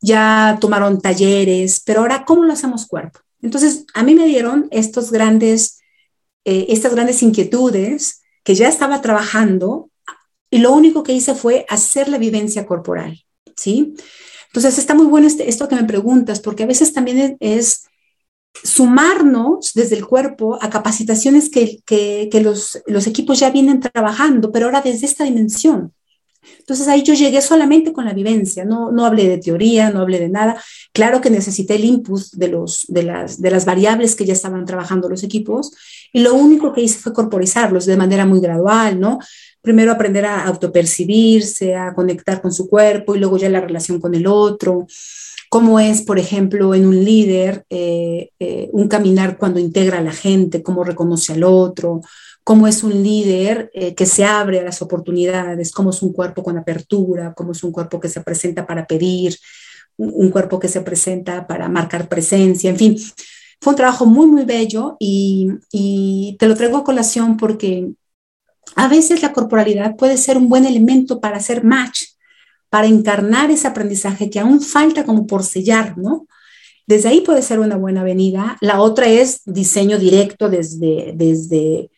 ya 0.00 0.56
tomaron 0.60 1.00
talleres, 1.00 1.82
pero 1.84 2.00
ahora, 2.00 2.24
¿cómo 2.24 2.44
lo 2.44 2.52
hacemos 2.52 2.86
cuerpo? 2.86 3.20
Entonces, 3.42 3.84
a 3.94 4.02
mí 4.02 4.14
me 4.14 4.26
dieron 4.26 4.68
estos 4.70 5.10
grandes, 5.10 5.75
eh, 6.46 6.66
estas 6.68 6.94
grandes 6.94 7.24
inquietudes 7.24 8.22
que 8.44 8.54
ya 8.54 8.68
estaba 8.68 9.02
trabajando 9.02 9.90
y 10.48 10.58
lo 10.58 10.72
único 10.72 11.02
que 11.02 11.12
hice 11.12 11.34
fue 11.34 11.66
hacer 11.68 12.08
la 12.08 12.18
vivencia 12.18 12.66
corporal, 12.66 13.20
¿sí? 13.56 13.94
Entonces, 14.46 14.78
está 14.78 14.94
muy 14.94 15.06
bueno 15.06 15.26
este, 15.26 15.48
esto 15.48 15.66
que 15.66 15.74
me 15.74 15.82
preguntas, 15.82 16.38
porque 16.38 16.62
a 16.62 16.66
veces 16.66 16.92
también 16.92 17.36
es, 17.40 17.88
sumarnos 18.62 19.72
desde 19.74 19.96
el 19.96 20.06
cuerpo 20.06 20.56
a 20.62 20.70
capacitaciones 20.70 21.50
que, 21.50 21.80
que, 21.84 22.28
que 22.30 22.40
los, 22.40 22.80
los 22.86 23.08
equipos 23.08 23.40
ya 23.40 23.50
vienen 23.50 23.80
trabajando, 23.80 24.52
pero 24.52 24.66
ahora 24.66 24.82
desde 24.82 25.06
esta 25.06 25.24
dimensión, 25.24 25.92
entonces 26.58 26.88
ahí 26.88 27.02
yo 27.02 27.14
llegué 27.14 27.40
solamente 27.40 27.92
con 27.92 28.04
la 28.04 28.12
vivencia, 28.12 28.64
no, 28.64 28.90
no 28.90 29.04
hablé 29.04 29.28
de 29.28 29.38
teoría, 29.38 29.90
no 29.90 30.00
hablé 30.00 30.18
de 30.18 30.28
nada. 30.28 30.60
Claro 30.92 31.20
que 31.20 31.30
necesité 31.30 31.76
el 31.76 31.84
input 31.84 32.22
de, 32.32 32.48
los, 32.48 32.86
de, 32.88 33.02
las, 33.04 33.40
de 33.40 33.50
las 33.50 33.64
variables 33.64 34.16
que 34.16 34.24
ya 34.24 34.32
estaban 34.32 34.64
trabajando 34.64 35.08
los 35.08 35.22
equipos 35.22 35.72
y 36.12 36.20
lo 36.20 36.34
único 36.34 36.72
que 36.72 36.82
hice 36.82 36.98
fue 36.98 37.12
corporizarlos 37.12 37.86
de 37.86 37.96
manera 37.96 38.26
muy 38.26 38.40
gradual, 38.40 38.98
¿no? 38.98 39.18
Primero 39.60 39.92
aprender 39.92 40.24
a 40.26 40.44
autopercibirse, 40.44 41.74
a 41.74 41.94
conectar 41.94 42.40
con 42.40 42.52
su 42.52 42.68
cuerpo 42.68 43.14
y 43.14 43.18
luego 43.18 43.36
ya 43.36 43.48
la 43.48 43.60
relación 43.60 44.00
con 44.00 44.14
el 44.14 44.26
otro 44.26 44.86
cómo 45.48 45.80
es, 45.80 46.02
por 46.02 46.18
ejemplo, 46.18 46.74
en 46.74 46.86
un 46.86 47.04
líder 47.04 47.64
eh, 47.70 48.30
eh, 48.38 48.68
un 48.72 48.88
caminar 48.88 49.38
cuando 49.38 49.60
integra 49.60 49.98
a 49.98 50.02
la 50.02 50.12
gente, 50.12 50.62
cómo 50.62 50.84
reconoce 50.84 51.32
al 51.32 51.44
otro, 51.44 52.00
cómo 52.44 52.66
es 52.66 52.82
un 52.82 53.02
líder 53.02 53.70
eh, 53.74 53.94
que 53.94 54.06
se 54.06 54.24
abre 54.24 54.60
a 54.60 54.64
las 54.64 54.82
oportunidades, 54.82 55.72
cómo 55.72 55.90
es 55.90 56.02
un 56.02 56.12
cuerpo 56.12 56.42
con 56.42 56.58
apertura, 56.58 57.34
cómo 57.34 57.52
es 57.52 57.64
un 57.64 57.72
cuerpo 57.72 57.98
que 58.00 58.08
se 58.08 58.20
presenta 58.20 58.66
para 58.66 58.86
pedir, 58.86 59.36
un, 59.96 60.30
cuerpo 60.30 60.60
que 60.60 60.68
se 60.68 60.82
presenta 60.82 61.46
para 61.46 61.68
marcar 61.68 62.08
presencia, 62.08 62.70
en 62.70 62.76
fin. 62.76 62.96
Fue 63.60 63.72
un 63.72 63.76
trabajo 63.76 64.04
muy, 64.04 64.26
muy 64.26 64.44
bello 64.44 64.96
y, 65.00 65.48
y 65.72 66.36
te 66.38 66.46
lo 66.46 66.54
traigo 66.54 66.76
a 66.76 66.84
colación 66.84 67.36
porque 67.36 67.92
a 68.74 68.88
veces 68.88 69.22
la 69.22 69.32
corporalidad 69.32 69.96
puede 69.96 70.16
ser 70.18 70.36
un 70.36 70.48
buen 70.48 70.66
elemento 70.66 71.20
para 71.20 71.38
hacer 71.38 71.64
match, 71.64 72.02
para 72.68 72.86
encarnar 72.86 73.50
ese 73.50 73.68
aprendizaje 73.68 74.30
que 74.30 74.40
aún 74.40 74.60
falta 74.60 75.04
como 75.04 75.26
por 75.26 75.42
sellar, 75.44 75.96
¿no? 75.96 76.26
Desde 76.86 77.08
ahí 77.08 77.20
puede 77.20 77.42
ser 77.42 77.58
una 77.58 77.76
buena 77.76 78.04
venida. 78.04 78.56
La 78.60 78.80
otra 78.80 79.06
es 79.06 79.42
diseño 79.44 79.98
directo 79.98 80.48
desde, 80.48 81.12
desde 81.16 81.90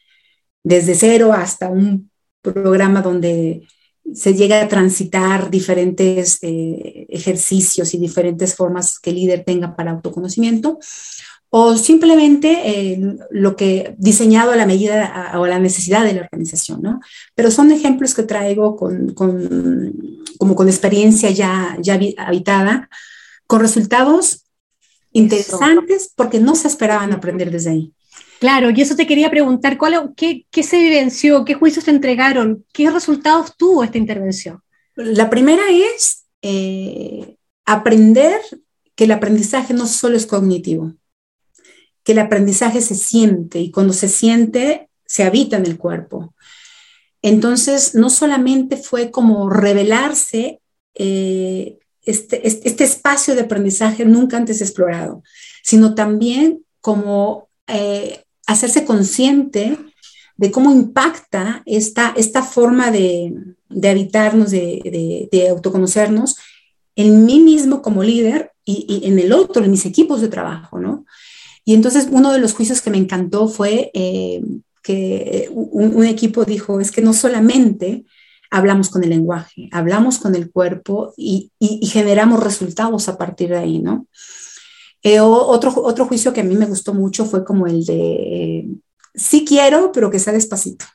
desde 0.69 0.95
cero 0.95 1.33
hasta 1.33 1.71
un 1.71 2.11
programa 2.43 3.01
donde 3.01 3.67
se 4.13 4.35
llega 4.35 4.61
a 4.61 4.69
transitar 4.69 5.51
diferentes 5.51 6.39
eh, 6.43 7.07
ejercicios 7.09 7.95
y 7.95 7.99
diferentes 7.99 8.55
formas 8.55 8.99
que 8.99 9.11
el 9.11 9.17
líder 9.17 9.45
tenga 9.45 9.75
para 9.75 9.93
autoconocimiento, 9.93 10.79
o 11.51 11.77
simplemente 11.77 12.61
eh, 12.65 13.01
lo 13.31 13.57
que 13.57 13.95
diseñado 13.97 14.53
a 14.53 14.57
la 14.57 14.67
medida 14.67 15.33
o 15.37 15.45
a 15.45 15.49
la 15.49 15.59
necesidad 15.59 16.05
de 16.05 16.13
la 16.13 16.23
organización, 16.23 16.83
¿no? 16.83 17.01
Pero 17.35 17.51
son 17.51 17.71
ejemplos 17.73 18.15
que 18.15 18.23
traigo 18.23 18.77
con, 18.77 19.15
con, 19.15 19.93
como 20.39 20.55
con 20.55 20.69
experiencia 20.69 21.31
ya, 21.31 21.77
ya 21.81 21.99
habitada, 22.19 22.91
con 23.47 23.61
resultados 23.61 24.45
interesantes 25.13 26.13
porque 26.15 26.39
no 26.39 26.55
se 26.55 26.69
esperaban 26.69 27.13
aprender 27.13 27.51
desde 27.51 27.71
ahí. 27.71 27.93
Claro, 28.41 28.71
y 28.71 28.81
eso 28.81 28.95
te 28.95 29.07
quería 29.07 29.31
preguntar, 29.31 29.77
¿cuál, 29.79 30.13
qué, 30.15 30.45
se 30.63 30.79
vivenció? 30.79 31.45
¿Qué 31.45 31.55
juicios 31.55 31.87
se 31.87 31.91
entregaron? 31.91 32.65
¿Qué 32.73 32.89
resultados 32.91 33.57
tuvo 33.57 33.83
esta 33.83 33.99
intervención? 33.99 34.61
La 34.95 35.29
primera 35.29 35.63
es 35.71 36.25
eh, 36.43 37.37
aprender 37.65 38.41
que 38.95 39.05
el 39.05 39.13
aprendizaje 39.13 39.75
no 39.75 39.87
solo 39.87 40.17
es 40.17 40.27
cognitivo, 40.27 40.93
que 42.09 42.13
el 42.13 42.21
aprendizaje 42.21 42.81
se 42.81 42.95
siente 42.95 43.61
y 43.61 43.71
cuando 43.71 43.93
se 43.93 44.09
siente, 44.09 44.89
se 45.05 45.25
habita 45.25 45.59
en 45.59 45.67
el 45.67 45.77
cuerpo. 45.77 46.33
Entonces, 47.21 47.95
no 47.95 48.09
solamente 48.09 48.79
fue 48.79 49.11
como 49.11 49.51
revelarse 49.51 50.63
eh, 50.95 51.77
este, 52.01 52.49
este, 52.49 52.67
este, 52.67 52.85
espacio 52.85 53.35
de 53.35 53.43
aprendizaje 53.43 54.07
nunca 54.07 54.39
antes 54.39 54.63
explorado, 54.63 55.23
sino 55.63 55.95
también 55.95 56.65
como 56.81 57.51
eh, 57.67 58.25
hacerse 58.47 58.87
consciente 58.87 59.77
de 60.39 60.51
cómo 60.51 60.73
impacta 60.73 61.63
esta, 61.67 62.15
esta 62.17 62.43
forma 62.43 62.91
de, 62.91 63.35
de 63.69 63.89
habitarnos, 63.91 64.51
de, 64.51 65.29
de, 65.31 65.49
autoconocernos 65.51 66.37
en 66.97 67.27
mí 67.27 67.41
mismo 67.41 67.83
como 67.83 68.03
líder 68.03 68.53
y, 68.65 69.03
en 69.05 69.19
el 69.19 69.35
otro, 69.35 69.63
en 69.63 69.71
mis 69.71 69.85
equipos 69.85 70.23
de 70.23 70.29
trabajo, 70.29 70.79
¿no? 70.79 71.05
Y 71.69 71.75
entonces 71.75 72.09
uno 72.11 72.33
de 72.33 72.39
los 72.39 72.55
juicios 72.55 72.81
que 72.81 72.89
me 72.89 72.97
encantó 72.97 73.47
fue 73.47 73.91
eh, 73.93 74.43
que 74.83 75.51
un, 75.53 76.03
equipo 76.07 76.47
dijo, 76.47 76.81
es 76.81 76.91
que 76.91 77.03
no 77.03 77.13
solamente 77.13 78.07
hablamos 78.51 78.89
con 78.89 79.05
el 79.05 79.11
lenguaje, 79.11 79.69
hablamos 79.71 80.19
con 80.19 80.35
el 80.35 80.51
cuerpo 80.51 81.13
y, 81.15 81.53
y, 81.59 81.79
y 81.83 81.87
generamos 81.89 82.43
resultados 82.43 83.11
a 83.11 83.19
partir 83.19 83.51
de 83.51 83.59
ahí, 83.59 83.81
¿no? 83.81 84.07
Eh, 85.03 85.21
otro, 85.21 85.75
otro 85.77 86.07
juicio 86.07 86.33
que 86.33 86.41
a 86.41 86.45
mí 86.45 86.55
me 86.55 86.65
gustó 86.65 86.95
mucho 86.95 87.27
fue 87.27 87.45
como 87.45 87.67
el 87.67 87.85
de, 87.85 88.67
sí 89.15 89.45
quiero, 89.47 89.93
pero 89.93 90.11
que 90.11 90.21
sea 90.21 90.33
despacito. 90.33 90.87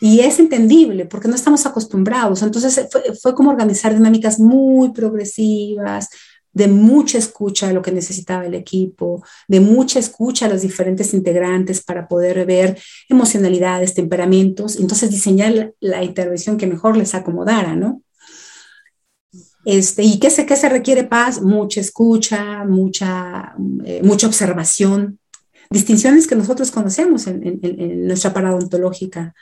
Y 0.00 0.20
es 0.20 0.38
entendible 0.38 1.04
porque 1.04 1.28
no 1.28 1.34
estamos 1.34 1.66
acostumbrados. 1.66 2.40
Entonces 2.40 2.88
fue, 2.90 3.02
fue, 3.20 3.34
como 3.34 3.50
organizar 3.50 3.92
dinámicas 3.92 4.40
muy 4.40 4.92
progresivas, 4.92 6.08
de 6.52 6.68
mucha 6.68 7.18
escucha 7.18 7.68
de 7.68 7.74
lo 7.74 7.82
que 7.82 7.92
necesitaba 7.92 8.46
el 8.46 8.54
equipo, 8.54 9.24
de 9.48 9.60
mucha 9.60 9.98
escucha 9.98 10.46
a 10.46 10.48
los 10.48 10.62
diferentes 10.62 11.14
integrantes 11.14 11.82
para 11.82 12.08
poder 12.08 12.44
ver 12.46 12.78
emocionalidades, 13.08 13.94
temperamentos, 13.94 14.76
entonces 14.76 15.10
diseñar 15.10 15.74
la, 15.80 16.02
intervención 16.02 16.56
que 16.56 16.66
mejor 16.66 16.96
les 16.96 17.14
acomodara, 17.14 17.76
¿no? 17.76 18.02
Este, 19.64 20.02
¿Y 20.02 20.18
qué 20.18 20.30
se, 20.30 20.46
qué 20.46 20.56
se 20.56 20.68
requiere 20.68 21.04
paz? 21.04 21.40
Mucha 21.42 21.80
escucha, 21.80 22.64
mucha, 22.64 23.54
eh, 23.84 24.00
mucha 24.02 24.26
observación, 24.26 25.18
distinciones 25.70 26.26
que 26.26 26.34
nosotros 26.34 26.70
conocemos 26.70 27.26
en, 27.26 27.60
nuestra 28.06 28.32
parada 28.32 28.56
ontológica, 28.56 29.34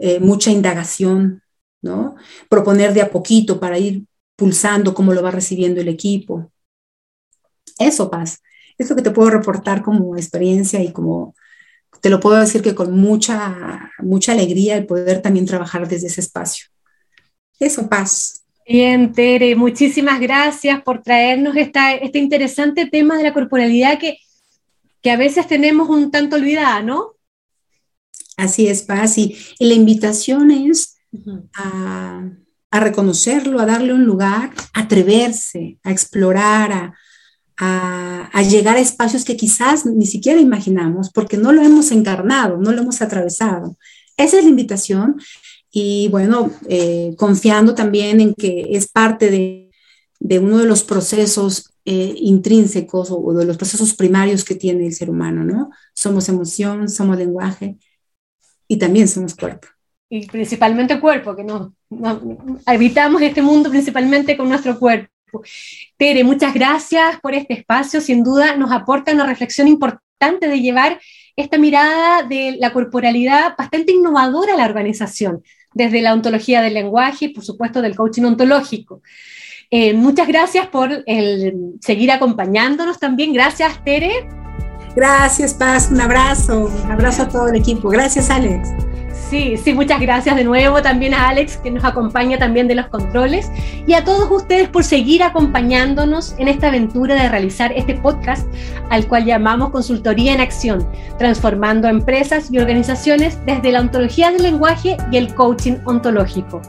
eh, 0.00 0.20
mucha 0.20 0.50
indagación, 0.50 1.42
¿no? 1.82 2.14
Proponer 2.48 2.94
de 2.94 3.02
a 3.02 3.10
poquito 3.10 3.60
para 3.60 3.78
ir 3.78 4.04
pulsando 4.40 4.94
cómo 4.94 5.12
lo 5.12 5.22
va 5.22 5.30
recibiendo 5.30 5.82
el 5.82 5.88
equipo. 5.88 6.50
Eso, 7.78 8.10
paz. 8.10 8.42
Es 8.78 8.88
lo 8.88 8.96
que 8.96 9.02
te 9.02 9.10
puedo 9.10 9.28
reportar 9.28 9.82
como 9.82 10.16
experiencia 10.16 10.82
y 10.82 10.92
como 10.92 11.34
te 12.00 12.08
lo 12.08 12.20
puedo 12.20 12.40
decir 12.40 12.62
que 12.62 12.74
con 12.74 12.96
mucha, 12.96 13.92
mucha 13.98 14.32
alegría 14.32 14.78
el 14.78 14.86
poder 14.86 15.20
también 15.20 15.44
trabajar 15.44 15.86
desde 15.86 16.06
ese 16.06 16.22
espacio. 16.22 16.68
Eso, 17.58 17.86
paz. 17.90 18.42
Bien, 18.66 19.12
Tere, 19.12 19.54
muchísimas 19.56 20.18
gracias 20.18 20.80
por 20.82 21.02
traernos 21.02 21.54
esta, 21.56 21.92
este 21.92 22.18
interesante 22.18 22.86
tema 22.86 23.18
de 23.18 23.24
la 23.24 23.34
corporalidad 23.34 23.98
que, 23.98 24.16
que 25.02 25.10
a 25.10 25.18
veces 25.18 25.46
tenemos 25.48 25.90
un 25.90 26.10
tanto 26.10 26.36
olvidada, 26.36 26.80
¿no? 26.80 27.16
Así 28.38 28.68
es, 28.68 28.84
Paz. 28.84 29.18
Y, 29.18 29.36
la 29.58 29.74
invitación 29.74 30.50
es 30.50 30.96
a, 31.52 32.30
reconocerlo, 32.78 33.58
a 33.58 33.66
darle 33.66 33.92
un 33.92 34.04
lugar, 34.04 34.52
a 34.74 34.82
atreverse, 34.82 35.78
a 35.82 35.90
explorar, 35.90 36.72
a, 36.72 38.30
a, 38.32 38.42
llegar 38.42 38.76
a 38.76 38.80
espacios 38.80 39.24
que 39.24 39.36
quizás 39.36 39.84
ni 39.84 40.06
siquiera 40.06 40.40
imaginamos 40.40 41.10
porque 41.10 41.36
no 41.36 41.52
lo 41.52 41.62
hemos 41.62 41.90
encarnado, 41.90 42.58
no 42.58 42.70
lo 42.70 42.82
hemos 42.82 43.02
atravesado. 43.02 43.76
Esa 44.16 44.38
es 44.38 44.44
la 44.44 44.50
invitación 44.50 45.20
y 45.72 46.08
bueno, 46.08 46.50
eh, 46.68 47.14
confiando 47.16 47.74
también 47.74 48.20
en 48.20 48.34
que 48.34 48.68
es 48.70 48.88
parte 48.88 49.30
de, 49.30 49.70
de 50.18 50.38
uno 50.38 50.58
de 50.58 50.66
los 50.66 50.84
procesos 50.84 51.72
eh, 51.84 52.14
intrínsecos 52.16 53.08
o, 53.10 53.32
de 53.32 53.44
los 53.44 53.56
procesos 53.56 53.94
primarios 53.94 54.44
que 54.44 54.54
tiene 54.54 54.86
el 54.86 54.94
ser 54.94 55.10
humano, 55.10 55.44
¿no? 55.44 55.70
Somos 55.94 56.28
emoción, 56.28 56.88
somos 56.88 57.16
lenguaje 57.16 57.78
y 58.68 58.78
también 58.78 59.08
somos 59.08 59.34
cuerpo. 59.34 59.68
Y 60.08 60.26
principalmente 60.26 61.00
cuerpo, 61.00 61.34
que 61.34 61.44
no, 61.44 61.74
habitamos 62.66 63.22
este 63.22 63.42
mundo 63.42 63.70
principalmente 63.70 64.36
con 64.36 64.48
nuestro 64.48 64.78
cuerpo. 64.78 65.10
Tere, 65.96 66.24
muchas 66.24 66.54
gracias 66.54 67.20
por 67.20 67.34
este 67.34 67.54
espacio. 67.54 68.00
Sin 68.00 68.24
duda 68.24 68.56
nos 68.56 68.72
aporta 68.72 69.12
una 69.12 69.26
reflexión 69.26 69.68
importante 69.68 70.48
de 70.48 70.60
llevar 70.60 71.00
esta 71.36 71.58
mirada 71.58 72.22
de 72.22 72.56
la 72.58 72.72
corporalidad 72.72 73.54
bastante 73.56 73.92
innovadora 73.92 74.54
a 74.54 74.56
la 74.56 74.66
organización 74.66 75.42
desde 75.72 76.02
la 76.02 76.12
ontología 76.12 76.62
del 76.62 76.74
lenguaje 76.74 77.26
y, 77.26 77.28
por 77.28 77.44
supuesto, 77.44 77.80
del 77.80 77.96
coaching 77.96 78.24
ontológico. 78.24 79.02
Eh, 79.70 79.94
muchas 79.94 80.26
gracias 80.26 80.66
por 80.66 81.04
el 81.06 81.54
seguir 81.80 82.10
acompañándonos 82.10 82.98
también. 82.98 83.32
Gracias, 83.32 83.82
Tere. 83.84 84.28
Gracias, 84.96 85.54
Paz. 85.54 85.90
Un 85.92 86.00
abrazo. 86.00 86.70
Un 86.84 86.90
abrazo 86.90 87.22
a 87.22 87.28
todo 87.28 87.48
el 87.48 87.56
equipo. 87.56 87.88
Gracias, 87.88 88.30
Alex. 88.30 88.68
Sí, 89.28 89.56
sí, 89.56 89.74
muchas 89.74 90.00
gracias 90.00 90.34
de 90.34 90.42
nuevo 90.42 90.82
también 90.82 91.14
a 91.14 91.28
Alex, 91.28 91.58
que 91.58 91.70
nos 91.70 91.84
acompaña 91.84 92.36
también 92.38 92.66
de 92.66 92.74
los 92.74 92.88
controles, 92.88 93.48
y 93.86 93.92
a 93.92 94.02
todos 94.02 94.28
ustedes 94.30 94.68
por 94.68 94.82
seguir 94.82 95.22
acompañándonos 95.22 96.34
en 96.38 96.48
esta 96.48 96.68
aventura 96.68 97.14
de 97.14 97.28
realizar 97.28 97.72
este 97.72 97.94
podcast 97.94 98.48
al 98.90 99.06
cual 99.06 99.26
llamamos 99.26 99.70
Consultoría 99.70 100.32
en 100.32 100.40
Acción, 100.40 100.84
transformando 101.18 101.86
empresas 101.86 102.50
y 102.50 102.58
organizaciones 102.58 103.38
desde 103.46 103.70
la 103.70 103.80
ontología 103.80 104.32
del 104.32 104.42
lenguaje 104.42 104.96
y 105.12 105.16
el 105.16 105.32
coaching 105.34 105.74
ontológico. 105.84 106.60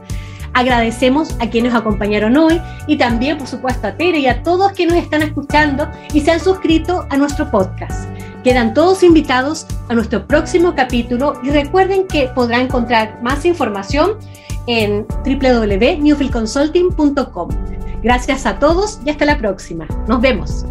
Agradecemos 0.54 1.36
a 1.40 1.50
quienes 1.50 1.72
nos 1.72 1.82
acompañaron 1.82 2.38
hoy 2.38 2.62
y 2.86 2.98
también, 2.98 3.38
por 3.38 3.48
supuesto, 3.48 3.88
a 3.88 3.96
Tere 3.96 4.20
y 4.20 4.28
a 4.28 4.44
todos 4.44 4.74
que 4.74 4.86
nos 4.86 4.98
están 4.98 5.24
escuchando 5.24 5.90
y 6.14 6.22
se 6.22 6.32
han 6.32 6.40
suscrito 6.40 7.08
a 7.10 7.18
nuestro 7.18 7.50
podcast. 7.50 8.08
Quedan 8.44 8.74
todos 8.74 9.04
invitados 9.04 9.68
a 9.90 9.94
nuestro 9.94 10.26
próximo 10.26 10.74
capítulo 10.76 11.34
y 11.44 11.52
recuerden 11.52 12.08
que 12.08 12.30
podrán 12.30 12.62
encontrar 12.62 13.22
más 13.22 13.46
información 13.46 14.18
en 14.68 15.06
www.newfieldconsulting.com. 15.26 17.50
Gracias 18.02 18.46
a 18.46 18.58
todos 18.58 19.02
y 19.06 19.10
hasta 19.12 19.26
la 19.26 19.38
próxima. 19.38 19.86
Nos 20.08 20.22
vemos. 20.22 20.66